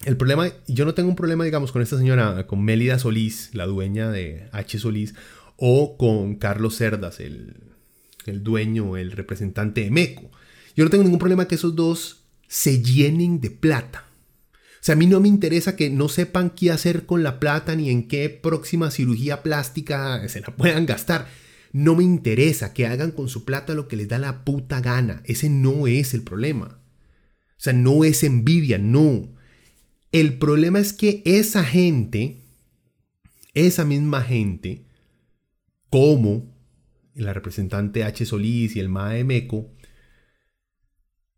[0.05, 3.67] el problema, yo no tengo un problema, digamos, con esta señora, con Mélida Solís, la
[3.67, 4.79] dueña de H.
[4.79, 5.15] Solís,
[5.57, 7.57] o con Carlos Cerdas, el,
[8.27, 10.31] el dueño, el representante de MECO.
[10.77, 14.05] Yo no tengo ningún problema que esos dos se llenen de plata.
[14.53, 17.75] O sea, a mí no me interesa que no sepan qué hacer con la plata
[17.75, 21.27] ni en qué próxima cirugía plástica se la puedan gastar.
[21.73, 25.23] No me interesa que hagan con su plata lo que les da la puta gana.
[25.25, 26.79] Ese no es el problema.
[27.51, 29.36] O sea, no es envidia, no.
[30.13, 32.43] El problema es que esa gente,
[33.55, 34.87] esa misma gente,
[35.91, 36.55] como
[37.15, 38.27] la representante H.
[38.27, 39.73] Solís y el MAE Meco,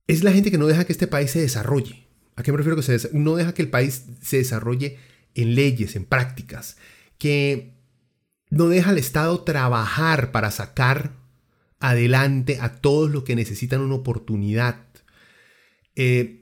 [0.07, 2.09] es la gente que no deja que este país se desarrolle.
[2.35, 4.99] ¿A qué me refiero que se no deja que el país se desarrolle
[5.35, 6.77] en leyes, en prácticas,
[7.19, 7.75] que
[8.51, 11.13] no deja al Estado trabajar para sacar
[11.81, 14.87] adelante a todos los que necesitan una oportunidad.
[15.95, 16.38] Eh,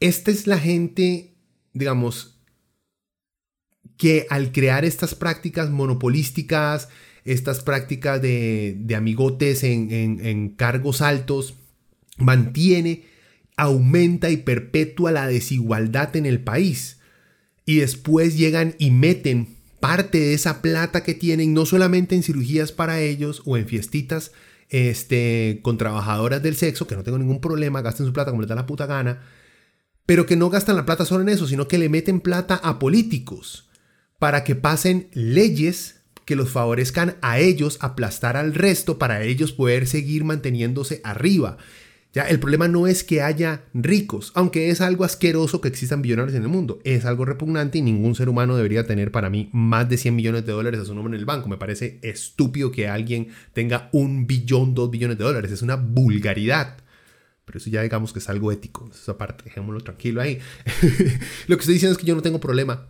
[0.00, 1.34] esta es la gente,
[1.72, 2.38] digamos,
[3.96, 6.88] que al crear estas prácticas monopolísticas,
[7.24, 11.56] estas prácticas de, amigotes en, cargos altos,
[12.16, 13.04] mantiene,
[13.56, 17.00] aumenta y perpetúa la desigualdad en el país.
[17.66, 19.48] Y después llegan y meten
[19.80, 24.32] parte de esa plata que tienen, no solamente en cirugías para ellos o en fiestitas
[24.70, 28.48] este, con trabajadoras del sexo, que no tengo ningún problema, gasten su plata como les
[28.48, 29.22] da la puta gana,
[30.08, 32.78] pero que no gastan la plata solo en eso, sino que le meten plata a
[32.78, 33.68] políticos
[34.18, 39.86] para que pasen leyes que los favorezcan a ellos aplastar al resto para ellos poder
[39.86, 41.58] seguir manteniéndose arriba.
[42.14, 46.34] Ya, el problema no es que haya ricos, aunque es algo asqueroso que existan billonarios
[46.34, 46.78] en el mundo.
[46.84, 50.46] Es algo repugnante y ningún ser humano debería tener para mí más de 100 millones
[50.46, 51.50] de dólares a su nombre en el banco.
[51.50, 55.52] Me parece estúpido que alguien tenga un billón, dos billones de dólares.
[55.52, 56.78] Es una vulgaridad.
[57.48, 58.90] Pero eso ya digamos que es algo ético.
[58.92, 60.38] Esa parte, dejémoslo tranquilo ahí.
[61.46, 62.88] Lo que estoy diciendo es que yo no tengo problema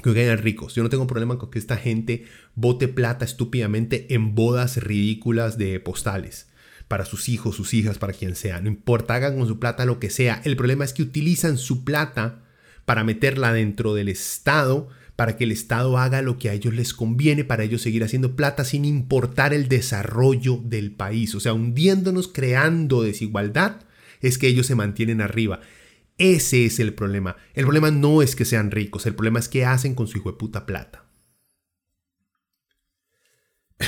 [0.00, 0.76] con que hayan ricos.
[0.76, 5.80] Yo no tengo problema con que esta gente bote plata estúpidamente en bodas ridículas de
[5.80, 6.46] postales.
[6.86, 8.60] Para sus hijos, sus hijas, para quien sea.
[8.60, 10.40] No importa, hagan con su plata lo que sea.
[10.44, 12.44] El problema es que utilizan su plata
[12.84, 16.94] para meterla dentro del Estado, para que el Estado haga lo que a ellos les
[16.94, 21.34] conviene, para ellos seguir haciendo plata sin importar el desarrollo del país.
[21.34, 23.87] O sea, hundiéndonos, creando desigualdad
[24.20, 25.60] es que ellos se mantienen arriba.
[26.18, 27.36] Ese es el problema.
[27.54, 30.32] El problema no es que sean ricos, el problema es que hacen con su hijo
[30.32, 31.04] de puta plata.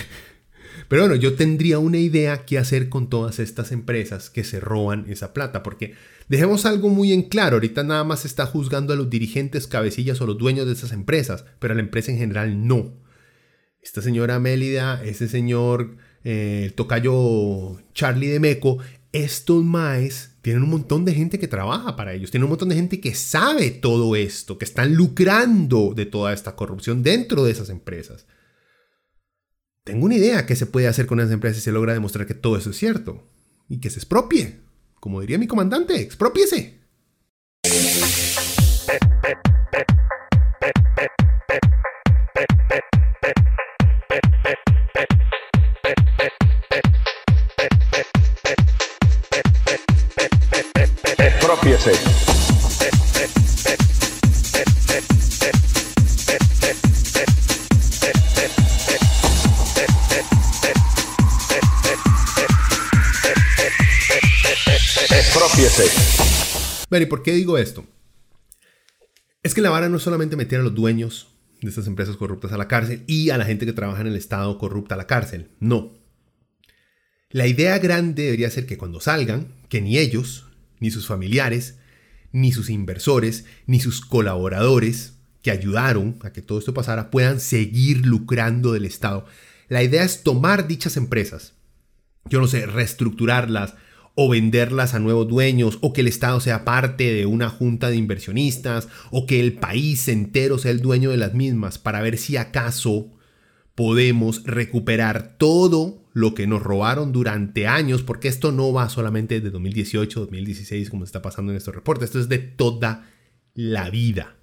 [0.88, 5.07] Pero bueno, yo tendría una idea qué hacer con todas estas empresas que se roban
[5.09, 5.95] esa plata, porque
[6.29, 10.21] dejemos algo muy en claro, ahorita nada más se está juzgando a los dirigentes, cabecillas
[10.21, 12.95] o los dueños de esas empresas, pero a la empresa en general no.
[13.83, 18.79] Esta señora Mélida, ese señor eh, el tocayo Charlie de Meco,
[19.12, 22.77] estos maes tienen un montón de gente que trabaja para ellos, tienen un montón de
[22.77, 27.68] gente que sabe todo esto, que están lucrando de toda esta corrupción dentro de esas
[27.70, 28.27] empresas.
[29.85, 32.35] tengo una idea qué se puede hacer con esas empresas si se logra demostrar que
[32.35, 33.27] todo eso es cierto.
[33.68, 34.61] Y que se expropie.
[35.01, 36.81] Como diría mi comandante, expropiese.
[51.81, 52.25] Expropiese.
[66.90, 67.87] Bueno, ¿y por qué digo esto?
[69.43, 71.29] Es que la vara no es solamente meter a los dueños
[71.62, 74.16] de estas empresas corruptas a la cárcel y a la gente que trabaja en el
[74.16, 75.53] Estado corrupta a la cárcel.
[75.61, 75.95] No.
[77.31, 80.49] La idea grande debería ser que cuando salgan, que ni ellos,
[80.81, 81.79] ni sus familiares,
[82.33, 88.05] ni sus inversores, ni sus colaboradores que ayudaron a que todo esto pasara puedan seguir
[88.07, 89.27] lucrando del Estado.
[89.69, 91.55] La idea es tomar dichas empresas,
[92.29, 93.75] yo no sé, reestructurarlas,
[94.14, 97.97] o venderlas a nuevos dueños, o que el Estado sea parte de una junta de
[97.97, 102.37] inversionistas, o que el país entero sea el dueño de las mismas, para ver si
[102.37, 103.11] acaso
[103.81, 109.49] podemos recuperar todo lo que nos robaron durante años, porque esto no va solamente de
[109.49, 113.11] 2018, 2016, como está pasando en estos reportes, esto es de toda
[113.55, 114.37] la vida.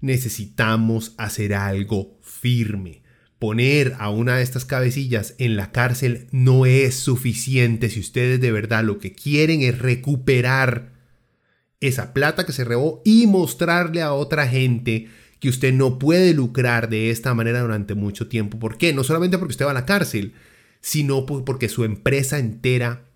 [0.00, 3.02] Necesitamos hacer algo firme
[3.40, 8.52] poner a una de estas cabecillas en la cárcel no es suficiente si ustedes de
[8.52, 10.92] verdad lo que quieren es recuperar
[11.80, 15.08] esa plata que se robó y mostrarle a otra gente
[15.40, 18.58] que usted no puede lucrar de esta manera durante mucho tiempo.
[18.58, 18.92] ¿Por qué?
[18.92, 20.34] No solamente porque usted va a la cárcel,
[20.80, 23.09] sino porque su empresa entera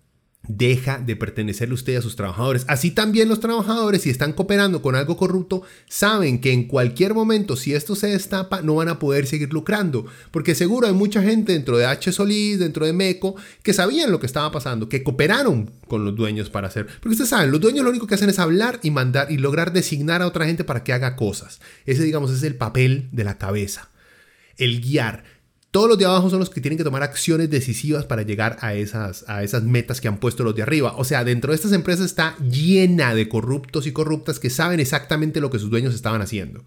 [0.47, 2.65] deja de pertenecerle usted a sus trabajadores.
[2.67, 7.55] Así también los trabajadores, si están cooperando con algo corrupto, saben que en cualquier momento,
[7.55, 10.05] si esto se destapa, no van a poder seguir lucrando.
[10.31, 12.11] Porque seguro hay mucha gente dentro de H.
[12.11, 16.49] Solís, dentro de MECO, que sabían lo que estaba pasando, que cooperaron con los dueños
[16.49, 16.87] para hacer.
[16.87, 19.73] Porque ustedes saben, los dueños lo único que hacen es hablar y mandar y lograr
[19.73, 21.59] designar a otra gente para que haga cosas.
[21.85, 23.89] Ese, digamos, es el papel de la cabeza.
[24.57, 25.23] El guiar.
[25.75, 28.75] Todos los de abajo son los que tienen que tomar acciones decisivas para llegar a
[28.75, 30.95] esas, a esas metas que han puesto los de arriba.
[30.95, 35.41] O sea, dentro de estas empresas está llena de corruptos y corruptas que saben exactamente
[35.41, 36.63] lo que sus dueños estaban haciendo.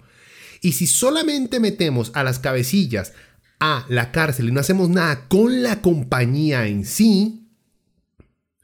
[0.61, 3.15] Y si solamente metemos a las cabecillas
[3.61, 7.49] a la cárcel y no hacemos nada con la compañía en sí,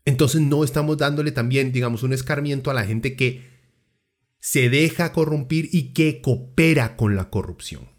[0.04, 3.48] entonces no estamos dándole también, digamos, un escarmiento a la gente que
[4.40, 7.93] se deja corrompir y que coopera con la corrupción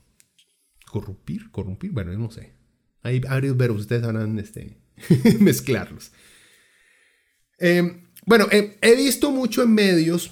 [0.96, 2.54] corrumpir, corrompir, bueno, no sé.
[3.04, 4.78] Hay varios ustedes van este,
[5.42, 6.14] mezclarlos.
[7.60, 10.32] Em, bueno, eh, he visto mucho en medios,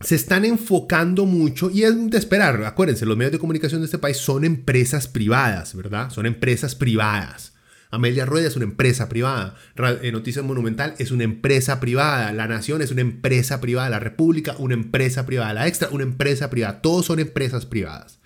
[0.00, 2.64] se están enfocando mucho y es de esperar.
[2.64, 6.10] Acuérdense, los medios de comunicación de este país son empresas privadas, ¿verdad?
[6.10, 7.52] Son empresas privadas.
[7.92, 9.54] Amelia Rueda es una empresa privada.
[10.02, 12.32] Eh, Noticias Monumental es una empresa privada.
[12.32, 13.88] La Nación es una empresa privada.
[13.90, 15.54] La República, una empresa privada.
[15.54, 16.82] La Extra, una empresa privada.
[16.82, 18.18] Todos son empresas privadas.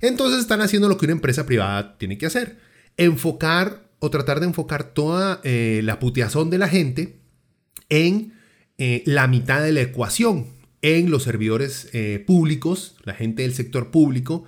[0.00, 2.58] Entonces están haciendo lo que una empresa privada tiene que hacer.
[2.96, 7.18] Enfocar o tratar de enfocar toda eh, la puteazón de la gente
[7.88, 8.34] en
[8.78, 10.46] eh, la mitad de la ecuación,
[10.82, 14.44] en los servidores eh, públicos, la gente del sector público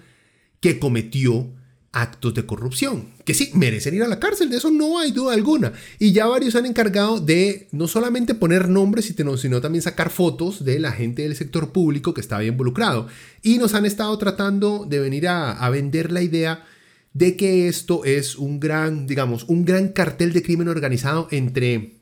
[0.61, 1.53] que cometió
[1.93, 5.35] actos de corrupción, que sí, merecen ir a la cárcel, de eso no hay duda
[5.35, 5.73] alguna.
[5.99, 10.79] Y ya varios han encargado de no solamente poner nombres, sino, también sacar fotos de
[10.79, 13.09] la gente del sector público que estaba involucrado.
[13.43, 16.65] Y nos han estado tratando de venir a, a vender la idea
[17.13, 21.97] de que esto es un gran, digamos, un gran cartel de crimen organizado entre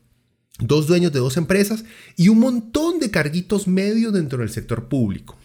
[0.59, 1.85] dos dueños de dos empresas
[2.17, 5.39] y un montón de carguitos medios dentro del sector público.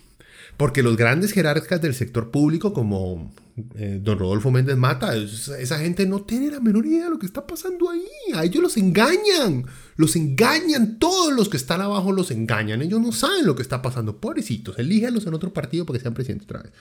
[0.58, 3.34] Porque los grandes jerarcas del sector público, como
[3.76, 7.26] eh, don Rodolfo Méndez Mata, esa gente no tiene la menor idea de lo que
[7.26, 8.02] está pasando ahí.
[8.36, 9.66] A ellos los engañan.
[9.96, 11.00] Los engañan.
[11.00, 12.82] Todos los que están abajo los engañan.
[12.82, 14.20] Ellos no saben lo que está pasando.
[14.20, 14.78] Pobrecitos.
[14.78, 16.72] Elíjanlos en otro partido para que sean presidentes otra vez.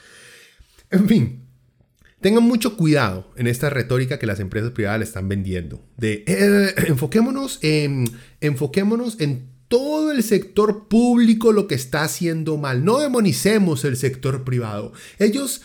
[0.90, 1.52] En fin.
[2.22, 5.85] Tengan mucho cuidado en esta retórica que las empresas privadas le están vendiendo.
[5.96, 8.04] De eh, enfoquémonos en,
[8.40, 12.85] enfoquémonos en todo el sector público lo que está haciendo mal.
[12.85, 14.92] No demonicemos el sector privado.
[15.18, 15.62] Ellos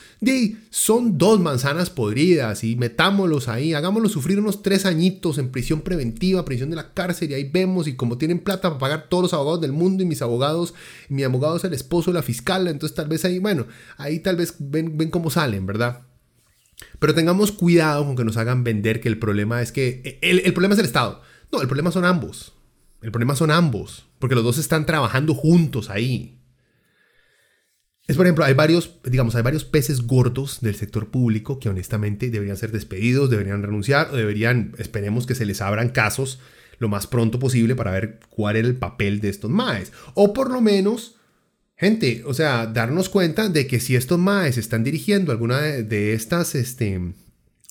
[0.70, 6.46] son dos manzanas podridas y metámoslos ahí, hagámoslos sufrir unos tres añitos en prisión preventiva,
[6.46, 9.34] prisión de la cárcel y ahí vemos y como tienen plata para pagar todos los
[9.34, 10.74] abogados del mundo y mis abogados,
[11.10, 14.38] mi abogado es el esposo de la fiscal, entonces tal vez ahí, bueno, ahí tal
[14.38, 16.04] vez ven, ven cómo salen, ¿verdad?
[17.00, 20.54] Pero tengamos cuidado con que nos hagan vender que el problema es que el, el
[20.54, 21.22] problema es el Estado.
[21.52, 22.54] No, el problema son ambos.
[23.02, 26.38] El problema son ambos, porque los dos están trabajando juntos ahí.
[28.08, 32.30] Es, por ejemplo, hay varios, digamos, hay varios peces gordos del sector público que honestamente
[32.30, 36.40] deberían ser despedidos, deberían renunciar o deberían, esperemos que se les abran casos
[36.80, 39.92] lo más pronto posible para ver cuál era el papel de estos maes.
[40.14, 41.16] O por lo menos,
[41.76, 46.56] gente, o sea, darnos cuenta de que si estos maes están dirigiendo alguna de, estas
[46.56, 47.14] este,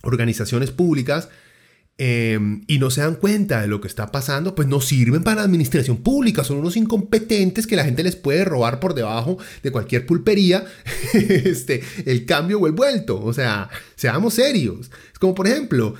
[0.03, 1.31] organizaciones públicas,
[1.99, 5.36] Em, y no se dan cuenta de lo que está pasando, pues no sirven para
[5.36, 9.70] la administración pública, son unos incompetentes que la gente les puede robar por debajo de
[9.70, 10.66] cualquier pulpería
[11.14, 13.22] este, el cambio o el vuelto.
[13.22, 14.90] O sea, seamos serios.
[15.11, 15.94] Es como por ejemplo,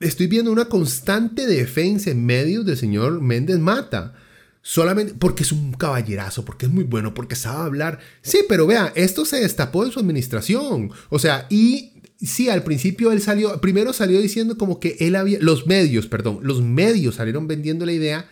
[0.00, 4.14] estoy viendo una constante defensa en medios del señor Méndez Mata.
[4.64, 7.98] Solamente porque es un caballerazo, porque es muy bueno, porque sabe hablar.
[8.22, 10.92] Sí, pero vea, esto se destapó en su administración.
[11.10, 11.91] O sea, y
[12.26, 16.40] sí, al principio él salió, primero salió diciendo como que él había, los medios, perdón,
[16.42, 18.28] los medios salieron vendiendo la idea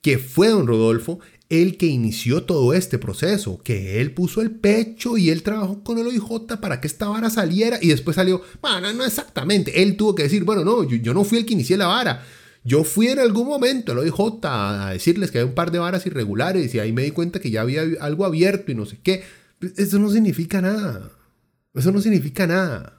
[0.00, 5.16] que fue don Rodolfo el que inició todo este proceso, que él puso el pecho
[5.16, 8.92] y él trabajó con el OIJ para que esta vara saliera y después salió, bueno,
[8.92, 11.86] no exactamente, él tuvo que decir, bueno, no, yo, no fui el que inicié la
[11.86, 12.22] vara,
[12.64, 16.04] yo fui en algún momento al OIJ a decirles que hay un par de varas
[16.04, 19.22] irregulares y ahí me di cuenta que ya había algo abierto y no sé qué,
[19.76, 21.12] eso no significa nada,
[21.74, 22.97] eso no significa nada.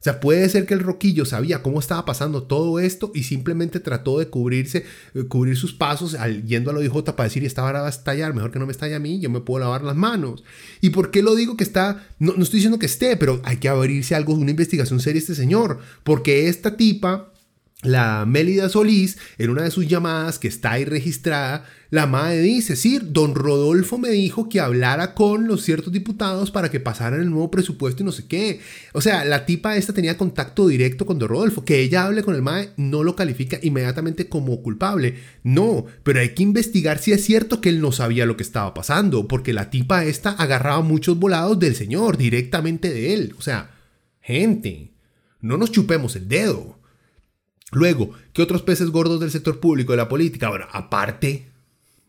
[0.00, 3.80] O sea, puede ser que el roquillo sabía cómo estaba pasando todo esto y simplemente
[3.80, 7.60] trató de cubrirse, eh, cubrir sus pasos al, yendo a la OIJ para decir, esta
[7.60, 9.82] vara va a estallar, mejor que no me estalle a mí, yo me puedo lavar
[9.82, 10.42] las manos.
[10.80, 12.06] ¿Y por qué lo digo que está?
[12.18, 15.34] No, no estoy diciendo que esté, pero hay que abrirse algo, una investigación seria este
[15.34, 17.29] señor, porque esta tipa
[17.82, 22.76] la Mélida Solís, en una de sus llamadas que está ahí registrada, la madre dice,
[22.76, 27.30] sí, don Rodolfo me dijo que hablara con los ciertos diputados para que pasaran el
[27.30, 28.60] nuevo presupuesto y no sé qué.
[28.92, 31.64] O sea, la tipa esta tenía contacto directo con don Rodolfo.
[31.64, 35.16] Que ella hable con el MAE no lo califica inmediatamente como culpable.
[35.42, 38.72] No, pero hay que investigar si es cierto que él no sabía lo que estaba
[38.72, 43.34] pasando, porque la tipa esta agarraba muchos volados del señor, directamente de él.
[43.36, 43.72] O sea,
[44.20, 44.92] gente,
[45.40, 46.79] no nos chupemos el dedo.
[47.72, 50.48] Luego, ¿qué otros peces gordos del sector público de la política?
[50.48, 51.48] Bueno, aparte,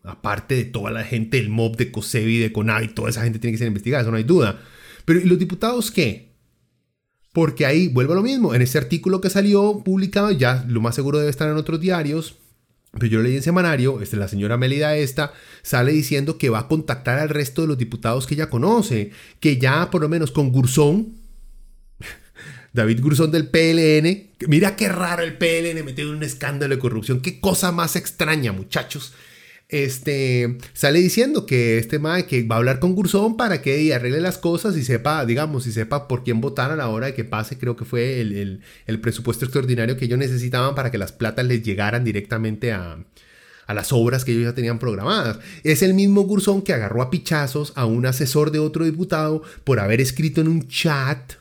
[0.02, 3.52] aparte de toda la gente, el mob de COSEBI, de CONAVI, toda esa gente tiene
[3.52, 4.60] que ser investigada, eso no hay duda.
[5.04, 6.32] Pero ¿y los diputados qué?
[7.32, 10.94] Porque ahí vuelvo a lo mismo, en ese artículo que salió publicado, ya lo más
[10.94, 12.36] seguro debe estar en otros diarios,
[12.92, 15.32] pero yo lo leí en semanario, este, la señora Melida esta
[15.62, 19.56] sale diciendo que va a contactar al resto de los diputados que ella conoce, que
[19.56, 21.21] ya por lo menos con Gurzón,
[22.72, 24.30] David Gurzón del PLN.
[24.48, 27.20] Mira qué raro el PLN metido en un escándalo de corrupción.
[27.20, 29.12] Qué cosa más extraña, muchachos.
[29.68, 34.20] Este sale diciendo que este mae que va a hablar con Gurzón para que arregle
[34.20, 37.24] las cosas y sepa, digamos, y sepa por quién votar a la hora de que
[37.24, 41.46] pase, creo que fue el, el presupuesto extraordinario que ellos necesitaban para que las platas
[41.46, 42.98] les llegaran directamente a,
[43.66, 45.38] a las obras que ellos ya tenían programadas.
[45.64, 49.80] Es el mismo Gurzón que agarró a pichazos a un asesor de otro diputado por
[49.80, 51.34] haber escrito en un chat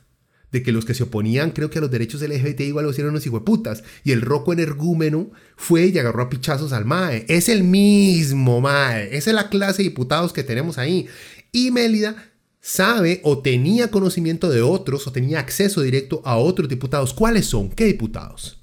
[0.51, 3.11] de que los que se oponían, creo que a los derechos LGBT igual lo hicieron
[3.11, 3.83] unos hijueputas.
[4.03, 7.25] Y el roco energúmeno fue y agarró a pichazos al MAE.
[7.29, 9.15] Es el mismo MAE.
[9.15, 11.07] Esa es la clase de diputados que tenemos ahí.
[11.51, 17.13] Y Mélida sabe o tenía conocimiento de otros o tenía acceso directo a otros diputados.
[17.13, 17.69] ¿Cuáles son?
[17.69, 18.61] ¿Qué diputados?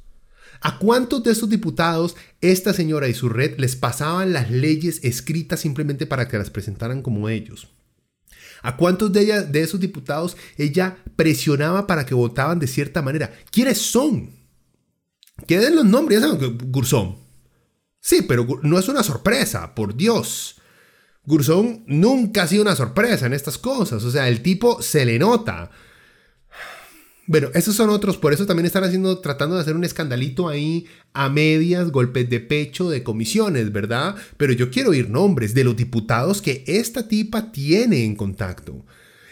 [0.61, 5.61] ¿A cuántos de estos diputados esta señora y su red les pasaban las leyes escritas
[5.61, 7.69] simplemente para que las presentaran como ellos?
[8.63, 13.33] ¿A cuántos de, ella, de esos diputados ella presionaba para que votaban de cierta manera?
[13.51, 14.31] ¿Quiénes son?
[15.47, 16.29] ¿Qué den los nombres, ya
[16.67, 17.17] Gurzón.
[18.01, 20.57] Sí, pero no es una sorpresa, por Dios.
[21.25, 24.03] Gurzón nunca ha sido una sorpresa en estas cosas.
[24.03, 25.71] O sea, el tipo se le nota.
[27.29, 30.87] Bueno, esos son otros, por eso también están haciendo, tratando de hacer un escandalito ahí
[31.13, 34.17] a medias, golpes de pecho de comisiones, ¿verdad?
[34.39, 38.83] Pero yo quiero oír nombres de los diputados que esta tipa tiene en contacto.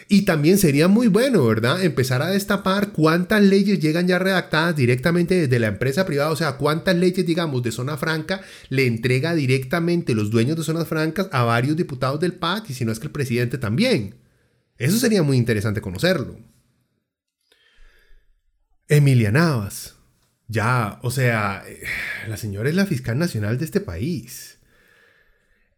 [0.09, 1.83] Y también sería muy bueno, ¿verdad?
[1.83, 6.59] Empezar a destapar cuántas leyes llegan ya redactadas directamente desde la empresa privada, o sea,
[6.59, 11.45] cuántas leyes, digamos, de zona franca le entrega directamente los dueños de zonas francas a
[11.45, 14.17] varios diputados del PAC y si no es que el presidente también.
[14.77, 16.37] Eso sería muy interesante conocerlo.
[18.89, 19.97] Emilia Navas.
[20.49, 21.83] Ya, o sea, eh,
[22.29, 24.59] la señora es la fiscal nacional de este país.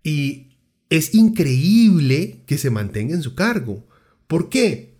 [0.02, 0.58] Y
[0.90, 3.86] es increíble que se mantenga en su cargo.
[4.26, 4.94] ¿Por qué?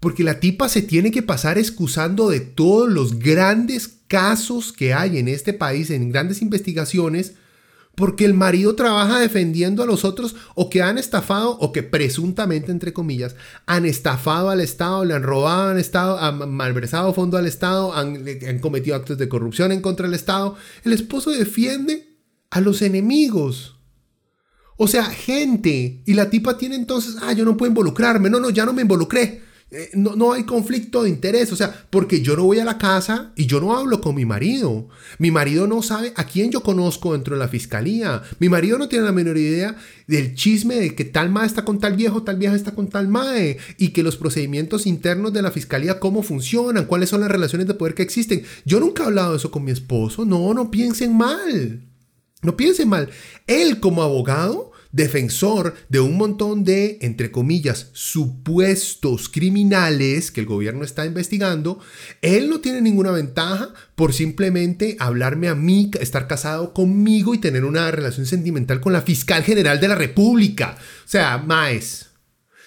[0.00, 5.18] Porque la tipa se tiene que pasar excusando de todos los grandes casos que hay
[5.18, 7.34] en este país, en grandes investigaciones,
[7.94, 12.72] porque el marido trabaja defendiendo a los otros o que han estafado o que presuntamente,
[12.72, 13.36] entre comillas,
[13.66, 18.24] han estafado al Estado, le han robado al Estado, han malversado fondo al Estado, han,
[18.48, 20.56] han cometido actos de corrupción en contra del Estado.
[20.84, 22.16] El esposo defiende
[22.50, 23.76] a los enemigos.
[24.76, 26.02] O sea, gente.
[26.06, 28.30] Y la tipa tiene entonces, ah, yo no puedo involucrarme.
[28.30, 29.42] No, no, ya no me involucré.
[29.74, 32.76] Eh, no, no, hay conflicto de interés, o sea, porque yo no voy a la
[32.76, 34.88] casa y yo no hablo con mi marido.
[35.18, 38.22] Mi marido no sabe a quién yo conozco dentro de la fiscalía.
[38.38, 39.74] Mi marido no tiene la menor idea
[40.06, 43.08] del chisme de que tal mae está con tal viejo, tal vieja está con tal
[43.08, 47.66] mae, y que los procedimientos internos de la fiscalía, cómo funcionan, cuáles son las relaciones
[47.66, 48.42] de poder que existen.
[48.66, 50.26] Yo nunca he hablado de eso con mi esposo.
[50.26, 51.88] No, no piensen mal.
[52.42, 53.08] No piensen mal.
[53.46, 60.84] Él como abogado defensor de un montón de, entre comillas, supuestos criminales que el gobierno
[60.84, 61.80] está investigando,
[62.20, 67.64] él no tiene ninguna ventaja por simplemente hablarme a mí, estar casado conmigo y tener
[67.64, 70.76] una relación sentimental con la fiscal general de la República.
[71.04, 72.10] O sea, Maes,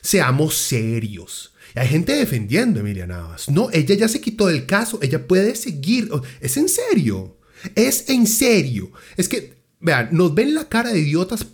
[0.01, 1.53] seamos serios.
[1.76, 3.49] Hay gente defendiendo a Emilia Navas.
[3.49, 6.09] No, ella ya se quitó del caso, ella puede seguir.
[6.39, 7.38] Es en serio.
[7.76, 8.91] Es en serio.
[9.17, 11.45] Es que, vean, nos ven la cara de idiotas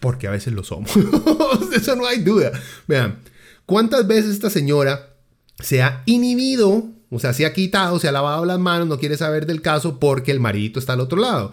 [0.00, 0.90] porque a veces lo somos.
[1.72, 2.52] Eso no hay duda.
[2.88, 3.18] Vean,
[3.66, 5.14] ¿cuántas veces esta señora
[5.58, 9.16] se ha inhibido, o sea, se ha quitado, se ha lavado las manos, no quiere
[9.16, 11.52] saber del caso porque el maridito está al otro lado?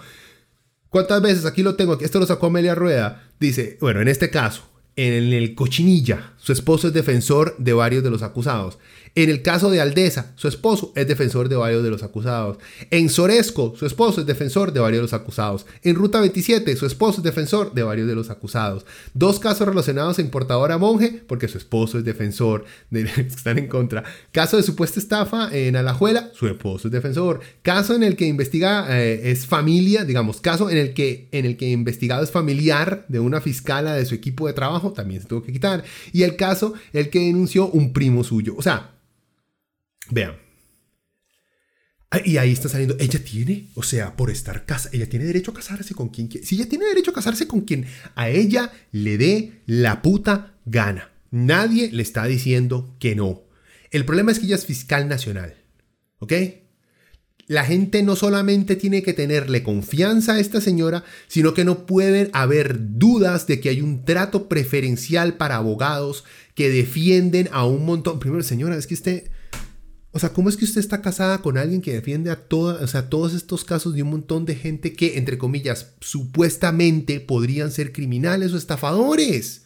[0.89, 4.63] ¿Cuántas veces, aquí lo tengo, esto lo sacó Amelia Rueda, dice, bueno, en este caso,
[4.95, 8.77] en el cochinilla, su esposo es defensor de varios de los acusados.
[9.15, 12.57] En el caso de Aldesa, su esposo es defensor de varios de los acusados.
[12.89, 15.65] En Soresco, su esposo es defensor de varios de los acusados.
[15.83, 18.85] En Ruta 27, su esposo es defensor de varios de los acusados.
[19.13, 23.57] Dos casos relacionados en Portadora Monje, porque su esposo es defensor de los que están
[23.57, 24.05] en contra.
[24.31, 27.41] Caso de supuesta estafa en Alajuela, su esposo es defensor.
[27.61, 31.57] Caso en el que investiga eh, es familia, digamos, caso en el que en el
[31.57, 35.43] que investigado es familiar de una fiscala de su equipo de trabajo, también se tuvo
[35.43, 35.83] que quitar.
[36.13, 38.55] Y el caso, el que denunció un primo suyo.
[38.57, 38.97] O sea,
[40.09, 40.35] Vean.
[42.23, 45.55] Y ahí está saliendo, ella tiene, o sea, por estar casada, ella tiene derecho a
[45.55, 46.31] casarse con quien.
[46.31, 47.85] Si ella tiene derecho a casarse con quien
[48.15, 51.11] a ella le dé la puta gana.
[51.31, 53.43] Nadie le está diciendo que no.
[53.91, 55.55] El problema es que ella es fiscal nacional.
[56.19, 56.33] ¿Ok?
[57.47, 62.29] La gente no solamente tiene que tenerle confianza a esta señora, sino que no pueden
[62.33, 66.25] haber dudas de que hay un trato preferencial para abogados
[66.55, 68.19] que defienden a un montón.
[68.19, 69.31] Primero, señora, es que usted
[70.17, 73.07] o sea, ¿cómo es que usted está casada con alguien que defiende a o sea,
[73.07, 78.51] todos estos casos de un montón de gente que, entre comillas, supuestamente podrían ser criminales
[78.51, 79.65] o estafadores?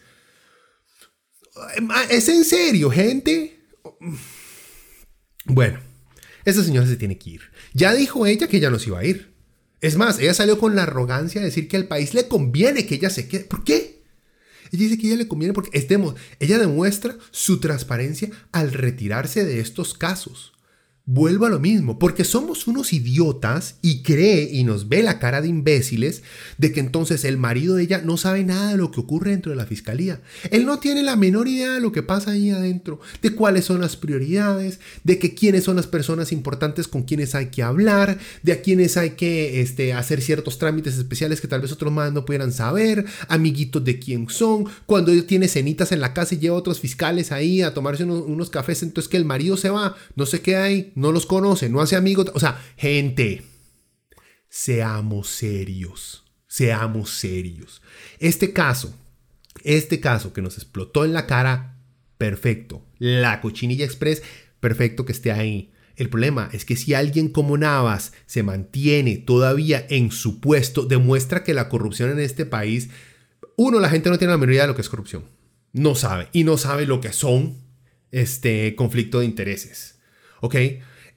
[2.10, 3.64] ¿Es en serio, gente?
[5.46, 5.80] Bueno,
[6.46, 7.42] esa señora se tiene que ir.
[7.74, 9.34] Ya dijo ella que no se iba a ir.
[9.82, 12.96] Es más, ella salió con la arrogancia de decir que al país le conviene que
[12.96, 13.46] ella se quede.
[13.46, 14.04] ¿Por qué?
[14.72, 19.60] Ella dice que ella le conviene porque estemos, ella demuestra su transparencia al retirarse de
[19.60, 20.54] estos casos
[21.06, 25.42] vuelvo a lo mismo, porque somos unos idiotas y cree y nos ve la cara
[25.42, 26.22] de imbéciles
[26.58, 29.52] de que entonces el marido de ella no sabe nada de lo que ocurre dentro
[29.52, 30.22] de la fiscalía.
[30.52, 33.82] Él no tiene la menor idea de lo que pasa ahí adentro, de cuáles son
[33.82, 38.54] las prioridades, de que quiénes son las personas importantes con quienes hay que hablar, de
[38.54, 42.26] a quienes hay que este, hacer ciertos trámites especiales que tal vez otros más no
[42.26, 46.56] pudieran saber, amiguitos de quién son, cuando ella tiene cenitas en la casa y lleva
[46.56, 50.26] otros fiscales ahí a tomarse unos, unos cafés, entonces que el marido se va, no
[50.26, 50.56] sé qué
[50.96, 52.32] no los conoce, no hace amigos.
[52.34, 53.44] O sea, gente,
[54.50, 57.82] seamos serios, seamos serios.
[58.20, 58.94] Este caso,
[59.64, 61.78] este caso que nos explotó en la cara,
[62.18, 62.86] perfecto.
[63.00, 64.22] La cochinilla express,
[64.60, 65.72] perfecto que esté ahí.
[65.96, 71.44] El problema es que si alguien como Navas se mantiene todavía en su puesto, demuestra
[71.44, 72.90] que la corrupción en este país,
[73.56, 75.26] uno, la gente no tiene la menor idea de lo que es corrupción.
[75.74, 76.30] No sabe.
[76.34, 77.58] Y no sabe lo que son
[78.12, 79.91] este conflicto de intereses.
[80.42, 80.56] ¿Ok?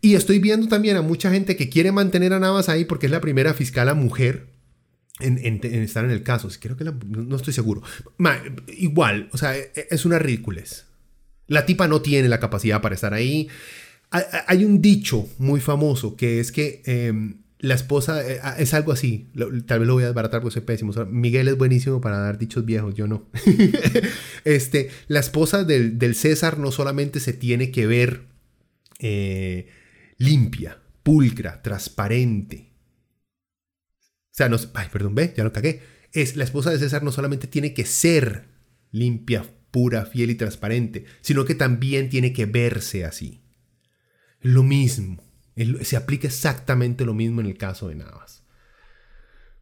[0.01, 3.13] Y estoy viendo también a mucha gente que quiere mantener a Navas ahí porque es
[3.13, 4.55] la primera fiscal mujer
[5.21, 6.49] en, estar en el caso.
[6.61, 7.83] Creo que no estoy seguro.
[8.77, 10.87] igual, o sea, e, e, es una ridículas.
[11.47, 13.49] La tipa no tiene la capacidad para estar ahí.
[14.47, 19.31] Hay un dicho muy famoso que es que em, la esposa eh, es algo así.
[19.67, 20.93] tal vez lo voy a desbaratar porque soy pésimo.
[21.07, 23.27] Miguel es buenísimo para dar dichos viejos, yo no.
[24.45, 28.34] este, la esposa del, del, César no solamente se tiene que ver
[29.07, 29.69] eh,
[30.17, 32.73] limpia, pulcra, transparente.
[33.99, 35.83] O sea, no, ay, perdón, ve, ya lo cagué.
[36.13, 38.47] Es la esposa de César no solamente tiene que ser
[38.93, 43.43] limpia, pura, fiel y transparente, sino que también tiene que verse así.
[44.41, 45.23] Lo mismo,
[45.83, 48.43] se aplica exactamente lo mismo en el caso de Navas.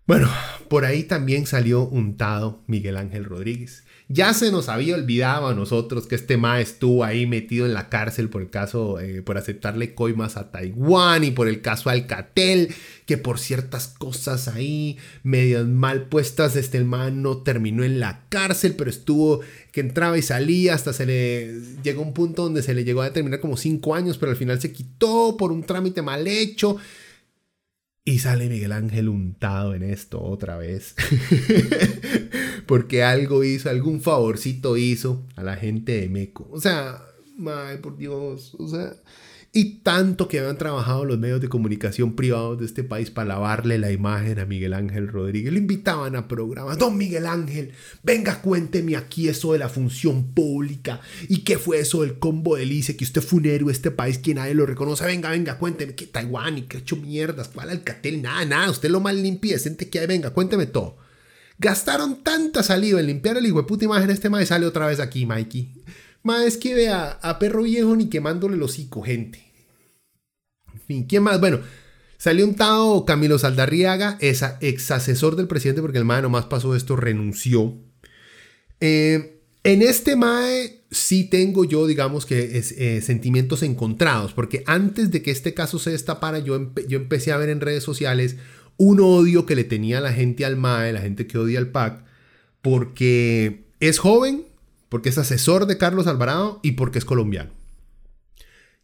[0.07, 0.31] Bueno,
[0.69, 3.85] por ahí también salió untado Miguel Ángel Rodríguez.
[4.13, 7.89] Ya se nos había olvidado a nosotros que este ma estuvo ahí metido en la
[7.89, 12.75] cárcel por el caso, eh, por aceptarle coimas a Taiwán y por el caso Alcatel,
[13.07, 18.75] que por ciertas cosas ahí medias mal puestas, este man no terminó en la cárcel,
[18.77, 19.41] pero estuvo
[19.73, 23.07] que entraba y salía hasta se le llegó un punto donde se le llegó a
[23.07, 26.77] determinar como cinco años, pero al final se quitó por un trámite mal hecho.
[28.05, 30.97] Y sale Miguel Ángel untado en esto otra vez.
[32.67, 36.49] Porque algo hizo, algún favorcito hizo a la gente de Meco.
[36.51, 37.03] O sea,
[37.37, 38.55] madre, por Dios.
[38.59, 38.95] O sea,
[39.55, 43.79] y tanto que habían trabajado los medios de comunicación privados de este país para lavarle
[43.79, 45.53] la imagen a Miguel Ángel Rodríguez.
[45.53, 46.79] Le invitaban a programas.
[46.79, 51.03] Don Miguel Ángel, venga, cuénteme aquí eso de la función pública.
[51.29, 52.97] ¿Y qué fue eso del combo de Lice?
[52.97, 55.05] Que usted fue un héroe este país que nadie lo reconoce.
[55.05, 55.95] Venga, venga, cuénteme.
[55.95, 57.49] ¿Qué Taiwán y qué hecho mierdas?
[57.49, 58.23] ¿Cuál Alcatel?
[58.23, 58.71] Nada, nada.
[58.71, 60.07] Usted lo más limpio y decente que hay.
[60.07, 60.97] Venga, cuénteme todo.
[61.63, 64.11] Gastaron tanta saliva en limpiar el puta imagen.
[64.11, 65.73] Este mae sale otra vez aquí, Mikey.
[66.25, 69.53] Más es que vea a perro viejo ni quemándole el hocico, gente.
[70.75, 71.39] En fin, ¿quién más?
[71.39, 71.61] Bueno,
[72.19, 76.75] salió un tao Camilo Saldarriaga, es ex asesor del presidente, porque el MAE nomás pasó
[76.75, 77.77] esto, renunció.
[78.81, 85.13] Eh, en este MAE sí tengo yo, digamos que es, eh, sentimientos encontrados, porque antes
[85.13, 88.37] de que este caso se destapara, yo, yo empecé a ver en redes sociales
[88.77, 92.05] un odio que le tenía la gente al MAE, la gente que odia al PAC,
[92.61, 94.47] porque es joven,
[94.89, 97.51] porque es asesor de Carlos Alvarado y porque es colombiano.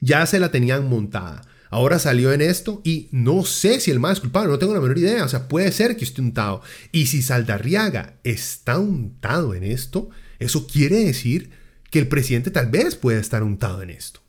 [0.00, 1.42] Ya se la tenían montada.
[1.70, 4.80] Ahora salió en esto y no sé si el más es culpable, no tengo la
[4.80, 5.24] menor idea.
[5.24, 6.62] O sea, puede ser que esté untado.
[6.92, 10.08] Y si Saldarriaga está untado en esto,
[10.38, 11.50] eso quiere decir
[11.90, 14.20] que el presidente tal vez pueda estar untado en esto.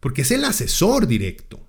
[0.00, 1.65] Porque es el asesor directo.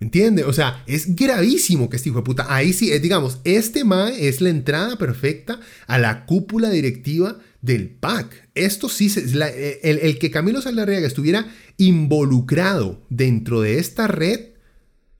[0.00, 0.44] ¿Me entiende?
[0.44, 2.46] O sea, es gravísimo que este hijo de puta.
[2.48, 8.48] Ahí sí, digamos, este MAE es la entrada perfecta a la cúpula directiva del PAC.
[8.54, 11.46] Esto sí, eh, el, que Camilo Saldarriaga estuviera
[11.78, 14.50] involucrado dentro de esta red,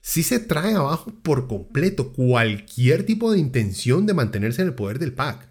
[0.00, 5.00] sí se trae abajo por completo cualquier tipo de intención de mantenerse en el poder
[5.00, 5.48] del PAC.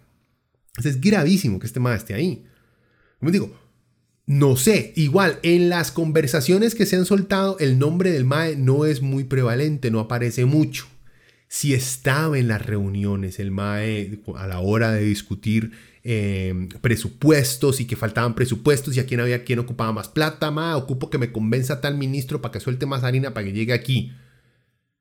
[0.82, 2.46] es gravísimo que este MAE esté ahí.
[3.18, 3.52] Como digo,
[4.28, 8.84] no sé, igual en las conversaciones que se han soltado, el nombre del MAE no
[8.84, 10.86] es muy prevalente, no aparece mucho.
[11.48, 15.72] Si estaba en las reuniones el MAE a la hora de discutir
[16.04, 20.76] eh, presupuestos y que faltaban presupuestos y a quién había quien ocupaba más plata, ma,
[20.76, 24.12] ocupo que me convenza tal ministro para que suelte más harina para que llegue aquí.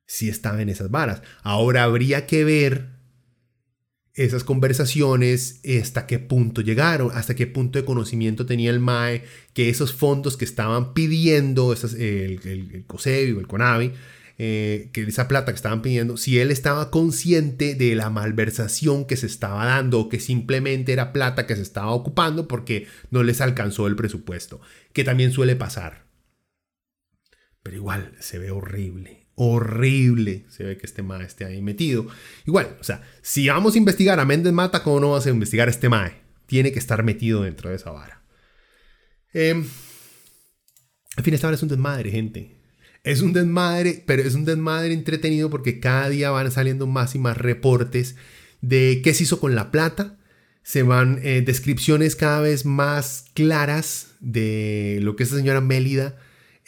[0.06, 1.22] Si estaba en esas varas.
[1.44, 2.97] Ahora habría que ver
[4.18, 9.70] esas conversaciones, hasta qué punto llegaron, hasta qué punto de conocimiento tenía el MAE, que
[9.70, 13.94] esos fondos que estaban pidiendo, el, el, el COSEBI o el CONAVI,
[14.40, 19.18] eh, que esa plata que estaban pidiendo, si él estaba consciente de la malversación que
[19.18, 23.42] se estaba dando o que simplemente era plata que se estaba ocupando porque no les
[23.42, 24.62] alcanzó el presupuesto,
[24.94, 26.06] que también suele pasar.
[27.64, 32.08] Pero igual se ve horrible, horrible se ve que este MAE esté ahí metido.
[32.46, 35.68] Igual, o sea, si vamos a investigar a Méndez Mata, ¿cómo no vamos a investigar
[35.68, 36.16] a este MAE?
[36.48, 38.24] Tiene que estar metido dentro de esa vara.
[39.34, 42.58] Eh, en fin, esta vara es un desmadre, gente.
[43.04, 47.20] Es un desmadre, pero es un desmadre entretenido porque cada día van saliendo más y
[47.20, 48.16] más reportes
[48.62, 50.18] de qué se hizo con la plata.
[50.64, 56.18] Se van eh, descripciones cada vez más claras de lo que esta señora Mélida,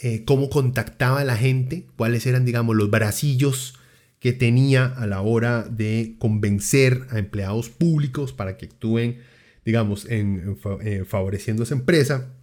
[0.02, 3.76] eh, cómo contactaba a la gente, cuáles eran, digamos, los bracillos
[4.20, 9.20] que tenía a la hora de convencer a empleados públicos para que actúen,
[9.66, 12.34] digamos, eh, favoreciendo a esa empresa.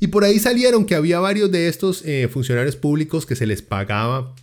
[0.00, 3.62] Y por ahí salieron que había varios de estos eh, funcionarios públicos que se les
[3.62, 4.34] pagaba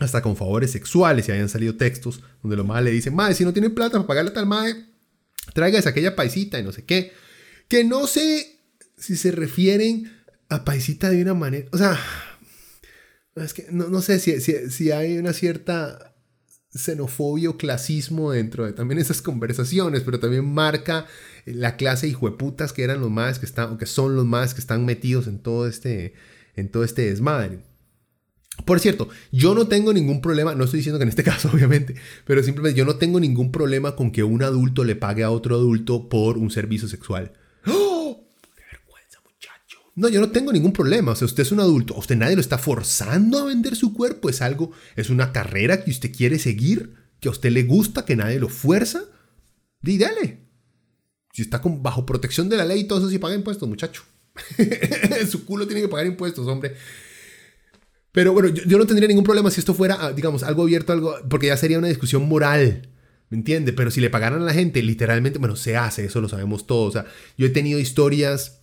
[0.00, 3.44] hasta con favores sexuales y habían salido textos donde los madres le dicen, madre, si
[3.44, 4.84] no tienen plata para pagarle a tal madre,
[5.54, 7.12] tráigase aquella paisita y no sé qué.
[7.68, 8.58] Que no sé
[8.96, 10.17] si se refieren
[10.48, 11.98] a paisita de una manera, o sea,
[13.36, 16.14] es que no, sé si, si hay una cierta
[16.74, 21.06] xenofobia o clasismo dentro de también esas conversaciones, pero también marca
[21.46, 24.60] la clase hijueputas que eran los más que están, o que son los más que
[24.60, 26.14] están metidos en todo este,
[26.56, 27.60] en todo este desmadre.
[28.64, 31.94] Por cierto, yo no tengo ningún problema, no estoy diciendo que en este caso obviamente,
[32.24, 35.54] pero simplemente yo no tengo ningún problema con que un adulto le pague a otro
[35.54, 37.32] adulto por un servicio sexual.
[37.66, 38.26] ¡Oh!
[38.54, 39.78] ¡Qué vergüenza, muchacho!
[39.98, 41.10] No, yo no tengo ningún problema.
[41.10, 44.30] O sea, usted es un adulto, usted nadie lo está forzando a vender su cuerpo,
[44.30, 48.14] es algo, es una carrera que usted quiere seguir, que a usted le gusta, que
[48.14, 49.02] nadie lo fuerza.
[49.82, 50.46] Y dale,
[51.32, 54.04] si está con, bajo protección de la ley y todo eso, sí paga impuestos, muchacho.
[55.28, 56.76] Su culo tiene que pagar impuestos, hombre.
[58.12, 61.16] Pero bueno, yo, no tendría ningún problema si esto fuera, ah, digamos, algo abierto, algo,
[61.28, 62.88] porque ya sería una discusión moral.
[63.30, 63.72] ¿Me entiende?
[63.72, 66.88] Pero si le pagaran a la gente, literalmente, bueno, se hace, eso lo sabemos todos.
[66.88, 68.57] O sea, yo he tenido historias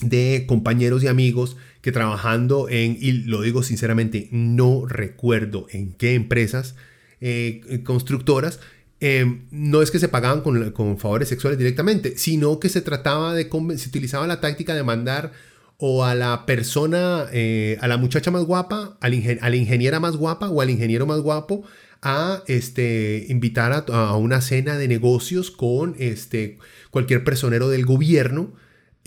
[0.00, 6.14] de compañeros y amigos que trabajando en, y lo digo sinceramente, no recuerdo en qué
[6.14, 6.74] empresas
[7.20, 8.60] eh, constructoras,
[9.00, 13.48] eh, no es que se pagaban con, favores sexuales directamente, sino que se trataba de,
[13.76, 15.32] se utilizaba la táctica de mandar
[15.78, 20.48] o a la persona, eh, a la muchacha más guapa, a la ingeniera más guapa
[20.48, 21.64] o al ingeniero más guapo
[22.02, 26.58] a este, invitar a, una cena de negocios con este,
[26.90, 28.54] cualquier personero del gobierno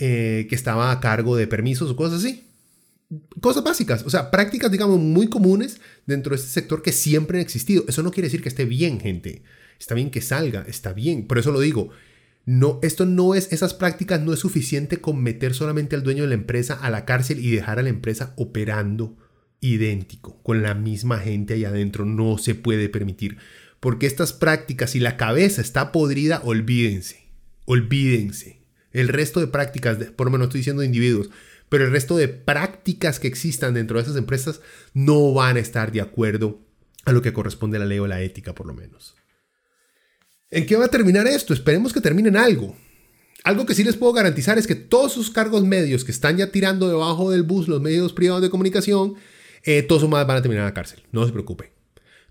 [0.02, 2.46] eh, que estaba a cargo de permisos o cosas así.
[3.40, 7.42] Cosas básicas, o sea, prácticas, digamos, muy comunes dentro de este sector que siempre han
[7.42, 7.84] existido.
[7.86, 9.42] Eso no quiere decir que esté bien, gente.
[9.78, 11.26] Está bien que salga, está bien.
[11.26, 11.90] Por eso lo digo.
[12.46, 16.30] No, esto no es, esas prácticas no es suficiente con meter solamente al dueño de
[16.30, 19.18] la empresa a la cárcel y dejar a la empresa operando
[19.60, 22.06] idéntico, con la misma gente ahí adentro.
[22.06, 23.36] No se puede permitir.
[23.80, 27.26] Porque estas prácticas, si la cabeza está podrida, olvídense.
[27.66, 28.59] Olvídense.
[28.92, 31.30] El resto de prácticas, por lo menos estoy diciendo individuos,
[31.68, 34.60] pero el resto de prácticas que existan dentro de esas empresas
[34.92, 36.60] no van a estar de acuerdo
[37.04, 39.14] a lo que corresponde a la ley o la ética, por lo menos.
[40.50, 41.54] ¿En qué va a terminar esto?
[41.54, 42.76] Esperemos que termine en algo.
[43.44, 46.50] Algo que sí les puedo garantizar es que todos sus cargos medios que están ya
[46.50, 49.14] tirando debajo del bus los medios privados de comunicación,
[49.62, 51.04] eh, todos más van a terminar en la cárcel.
[51.12, 51.72] No se preocupe.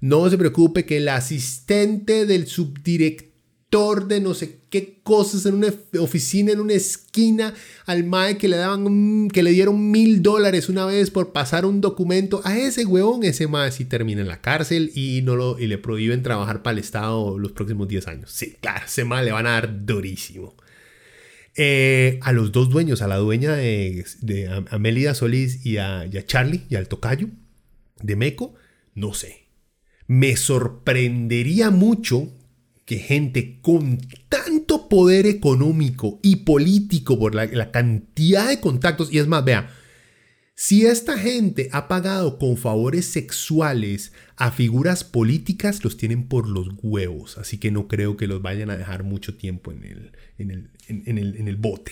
[0.02, 3.29] No se preocupe que el asistente del subdirector
[3.72, 7.54] de no sé qué cosas en una oficina, en una esquina,
[7.86, 11.80] al MAE que le daban, que le dieron mil dólares una vez por pasar un
[11.80, 15.68] documento, a ese huevón, ese MAE sí termina en la cárcel y, no lo, y
[15.68, 18.32] le prohíben trabajar para el Estado los próximos 10 años.
[18.32, 20.56] Sí, claro, ese MAE le van a dar durísimo.
[21.56, 26.18] Eh, a los dos dueños, a la dueña de, de Amelida Solís y a, y
[26.18, 27.28] a, Charlie y al tocayo
[28.02, 28.56] de Meco,
[28.96, 29.46] no sé.
[30.08, 32.34] Me sorprendería mucho
[32.90, 39.28] que gente con tanto poder económico y político por la, cantidad de contactos, y es
[39.28, 39.70] más, vea,
[40.56, 46.70] si esta gente ha pagado con favores sexuales a figuras políticas, los tienen por los
[46.82, 47.38] huevos.
[47.38, 51.56] Así que no creo que los vayan a dejar mucho tiempo en el, en el,
[51.58, 51.92] bote.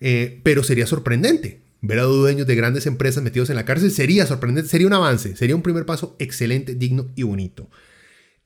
[0.00, 1.60] Eh, pero sería sorprendente.
[1.80, 5.36] Ver a dueños de grandes empresas metidos en la cárcel sería sorprendente, sería un avance,
[5.36, 7.70] sería un primer paso excelente, digno y bonito.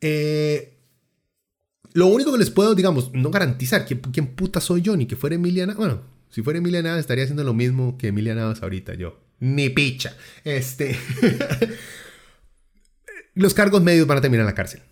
[0.03, 0.78] Eh,
[1.99, 5.17] lo único que les puedo, digamos, no garantizar quién, quién puta soy yo, ni que
[5.17, 5.75] fuera Emiliana.
[5.75, 10.17] Bueno, si fuera Emiliana estaría haciendo lo mismo que Emiliana ahorita yo ni picha.
[10.45, 10.99] Este.
[13.35, 14.83] los cargos medios van a terminar en la cárcel.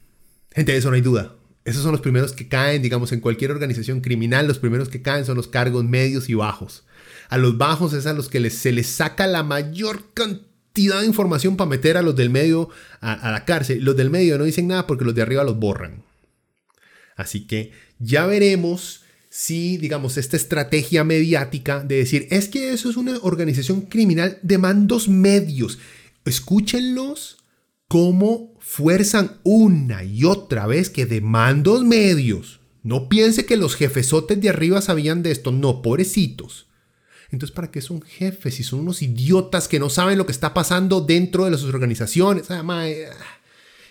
[0.53, 1.35] Gente, de eso no hay duda.
[1.65, 5.25] Esos son los primeros que caen, digamos, en cualquier organización criminal, los primeros que caen
[5.25, 6.85] son los cargos medios y bajos.
[7.29, 11.57] A los bajos es a los que se les saca la mayor cantidad de información
[11.57, 12.69] para meter a los del medio
[13.01, 13.83] a, a la cárcel.
[13.83, 16.05] Los del medio no dicen nada porque los de arriba los borran.
[17.17, 22.97] Así que ya veremos si, digamos, esta estrategia mediática de decir, es que eso es
[22.97, 25.79] una organización criminal de mandos medios.
[26.25, 27.39] Escúchenlos
[27.89, 32.61] cómo fuerzan una y otra vez que de mandos medios.
[32.83, 36.69] No piense que los jefesotes de arriba sabían de esto, no, pobrecitos.
[37.31, 38.55] Entonces, ¿para qué son jefes?
[38.55, 42.51] Si son unos idiotas que no saben lo que está pasando dentro de sus organizaciones.
[42.51, 43.09] Ah, eh,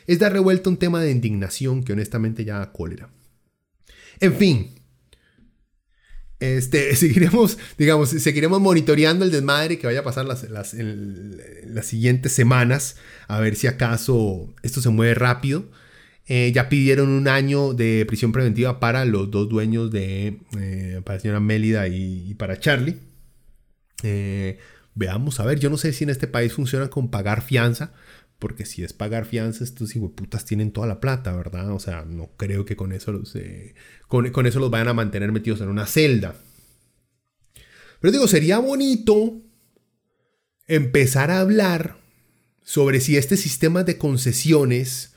[0.08, 3.10] es dar revuelta un tema de indignación que honestamente ya da cólera.
[4.20, 4.76] En fin,
[6.40, 12.32] este, seguiremos, digamos, seguiremos monitoreando el desmadre que vaya a pasar las, las, las siguientes
[12.34, 12.98] semanas,
[13.28, 15.66] a ver si acaso esto se mueve rápido.
[16.28, 21.18] Eh, ya pidieron un año de prisión preventiva para los dos dueños de, eh, para
[21.18, 22.98] la señora Mélida y, para Charlie.
[24.02, 24.58] Eh,
[24.96, 27.94] veamos, a ver, yo no sé si en este país funciona con pagar fianza,
[28.40, 31.72] porque si es pagar fianza, estos putas tienen toda la plata, ¿verdad?
[31.72, 33.34] O sea, no creo que con eso los,
[34.08, 36.36] con, con, eso los vayan a mantener metidos en una celda.
[38.02, 39.42] Pero digo, sería bonito
[40.68, 41.98] empezar a hablar
[42.62, 45.14] sobre si este sistema de concesiones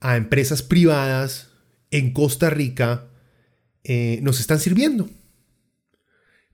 [0.00, 1.50] a empresas privadas
[1.90, 3.08] en Costa Rica
[3.84, 5.08] eh, nos están sirviendo.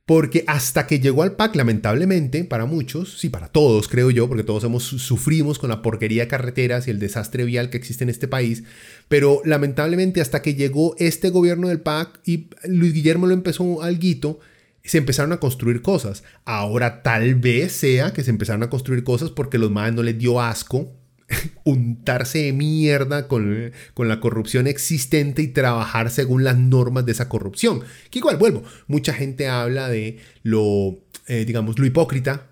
[0.07, 4.45] Porque hasta que llegó al PAC, lamentablemente, para muchos, sí, para todos, creo yo, porque
[4.45, 8.11] todos hemos, sufrimos con la porquería de carreteras y el desastre vial que existe en
[8.11, 8.63] este país,
[9.09, 13.99] pero lamentablemente hasta que llegó este gobierno del PAC y Luis Guillermo lo empezó al
[13.99, 14.39] guito,
[14.85, 16.23] se empezaron a construir cosas.
[16.45, 20.17] Ahora tal vez sea que se empezaron a construir cosas porque los más no les
[20.17, 20.95] dio asco
[21.65, 27.29] untarse de mierda con, con, la corrupción existente y trabajar según las normas de esa
[27.29, 27.83] corrupción.
[28.11, 32.51] Que igual, vuelvo, mucha gente habla de lo, eh, digamos, lo hipócrita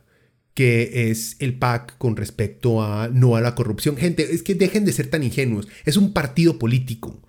[0.55, 3.97] que es el PAC con respecto a no a la corrupción.
[3.97, 5.69] Gente, es que dejen de ser tan ingenuos.
[5.85, 7.21] Es un partido político.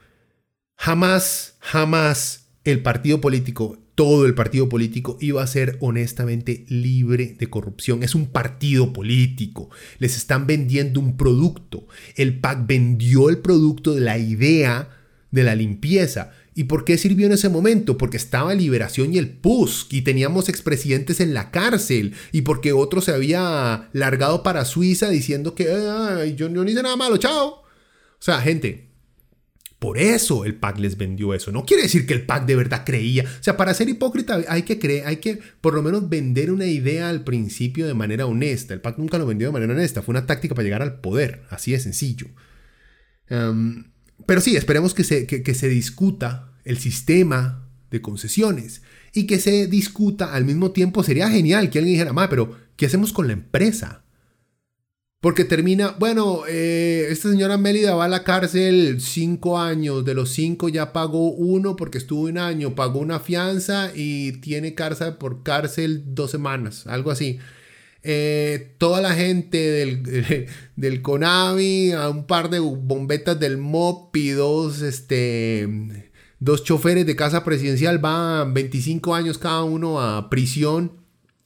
[0.78, 7.50] Jamás, jamás el partido político, todo el partido político iba a ser honestamente libre de
[7.50, 8.04] corrupción.
[8.04, 9.70] Es un partido político.
[10.00, 11.88] Les están vendiendo un producto.
[12.16, 14.90] El PAC vendió el producto de la idea
[15.32, 16.32] de la limpieza.
[16.54, 17.98] ¿Y por qué sirvió en ese momento?
[17.98, 23.02] Porque estaba Liberación y el PUSC y teníamos expresidentes en la cárcel y porque otro
[23.02, 25.66] se había largado para Suiza diciendo que
[26.38, 27.48] yo, no hice nada malo, chao.
[27.48, 28.85] O sea, gente,
[29.86, 31.52] por eso el PAC les vendió eso.
[31.52, 33.22] No quiere decir que el PAC de verdad creía.
[33.24, 36.66] O sea, para ser hipócrita hay que creer, hay que por lo menos vender una
[36.66, 38.74] idea al principio de manera honesta.
[38.74, 40.02] El PAC nunca lo vendió de manera honesta.
[40.02, 41.44] Fue una táctica para llegar al poder.
[41.52, 42.26] Así de sencillo.
[43.28, 48.82] Pero sí, esperemos que se, que, se discuta el sistema de concesiones
[49.14, 51.04] y que se discuta al mismo tiempo.
[51.04, 54.04] Sería genial que alguien dijera, ma, pero ¿qué hacemos con la empresa?
[55.26, 60.30] Porque termina, bueno, eh, esta señora Mélida va a la cárcel cinco años, de los
[60.30, 65.42] cinco ya pagó uno porque estuvo un año, pagó una fianza y tiene cárcel por
[65.42, 67.40] cárcel dos semanas, algo así.
[68.04, 70.46] Eh, toda la gente del,
[70.76, 75.68] del, a un par de bombetas del MOP y dos, este,
[76.40, 80.92] dos choferes de casa presidencial van 25 años cada uno a prisión,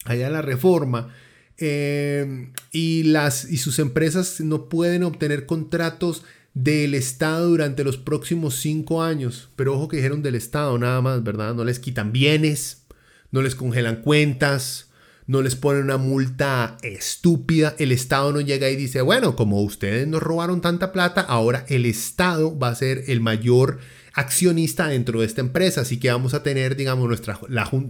[0.04, 1.14] allá en la reforma.
[1.60, 8.56] Eh, y, las, y sus empresas no pueden obtener contratos del Estado durante los próximos
[8.56, 9.50] cinco años.
[9.56, 11.54] Pero ojo que dijeron del Estado nada más, ¿verdad?
[11.54, 12.84] No les quitan bienes,
[13.32, 14.90] no les congelan cuentas,
[15.28, 20.08] no les ponen una multa estúpida, el Estado no llega y dice, bueno, como ustedes
[20.08, 23.80] nos robaron tanta plata, ahora el Estado va a ser el mayor
[24.14, 27.40] accionista dentro de esta empresa, así que vamos a tener, digamos, nuestra,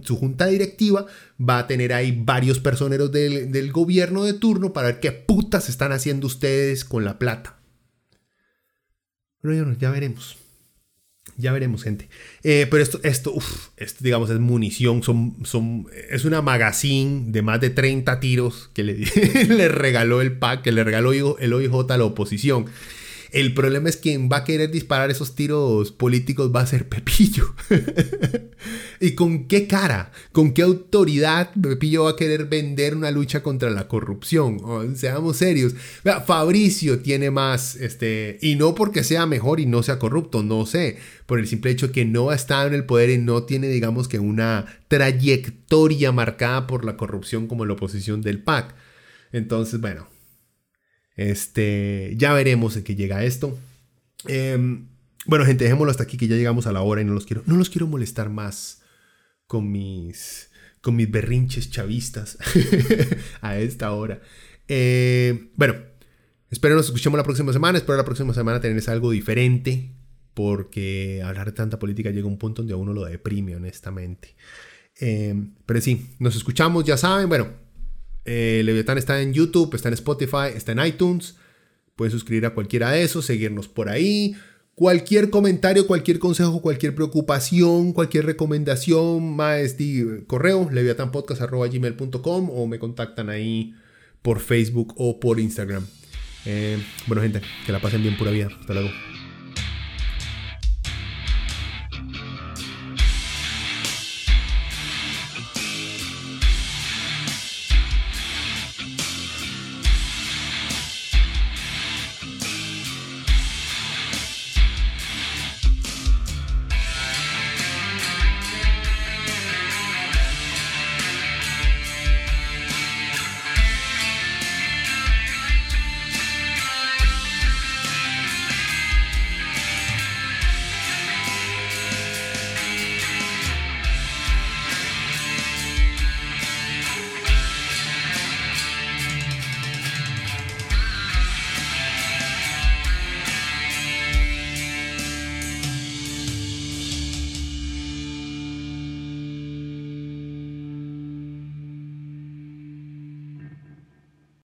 [0.02, 1.06] su junta directiva
[1.40, 5.68] va a tener ahí varios personeros del, del gobierno de turno para ver qué putas
[5.68, 7.60] están haciendo ustedes con la plata.
[9.40, 10.36] Pero ya veremos.
[11.36, 12.08] Ya veremos, gente.
[12.42, 13.34] Eh, pero esto, esto,
[13.76, 15.02] esto, digamos, es munición.
[15.02, 18.98] Son, son, es una magazine de más de 30 tiros que le,
[19.48, 22.66] le regaló el PAC, que le regaló el OIJ a la oposición.
[23.32, 27.54] El problema es quien va a querer disparar esos tiros políticos va a ser Pepillo.
[29.00, 30.10] ¿Y con qué cara?
[30.32, 34.60] ¿Con qué autoridad Pepillo va a querer vender una lucha contra la corrupción?
[34.96, 35.74] Seamos serios.
[36.26, 40.98] Fabricio tiene más, este, y no porque sea mejor y no sea corrupto, no sé,
[41.26, 44.08] por el simple hecho que no ha estado en el poder y no tiene, digamos
[44.08, 48.74] que una trayectoria marcada por la corrupción como la oposición del PAC.
[49.32, 50.08] Entonces, bueno,
[51.20, 53.58] este, ya veremos en qué llega esto.
[54.26, 54.86] Em,
[55.26, 57.42] bueno, gente, dejémoslo hasta aquí que ya llegamos a la hora y no los quiero,
[57.44, 58.80] no los quiero molestar más
[59.46, 60.50] con mis,
[60.80, 62.38] con mis berrinches chavistas
[63.42, 64.22] a esta hora.
[64.66, 65.74] Eh, bueno,
[66.50, 67.76] espero nos escuchemos la próxima semana.
[67.76, 69.92] Espero la próxima semana tenerles algo diferente.
[70.32, 74.36] Porque hablar de tanta política llega a un punto donde a uno lo deprime, honestamente.
[74.96, 77.28] Em, pero sí, nos escuchamos, ya saben.
[77.28, 77.48] Bueno,
[78.24, 81.36] eh, Leviatán está en YouTube, está en Spotify, está en iTunes.
[81.96, 84.34] Pueden suscribir a cualquiera de esos, seguirnos por ahí.
[84.74, 89.76] Cualquier comentario, cualquier consejo, cualquier preocupación, cualquier recomendación, más
[90.26, 93.74] correo, leviatanpodcast.gmail.com o me contactan ahí
[94.22, 95.86] por Facebook o por Instagram.
[96.46, 98.48] Eh, bueno, gente, que la pasen bien pura vida.
[98.58, 98.90] Hasta luego.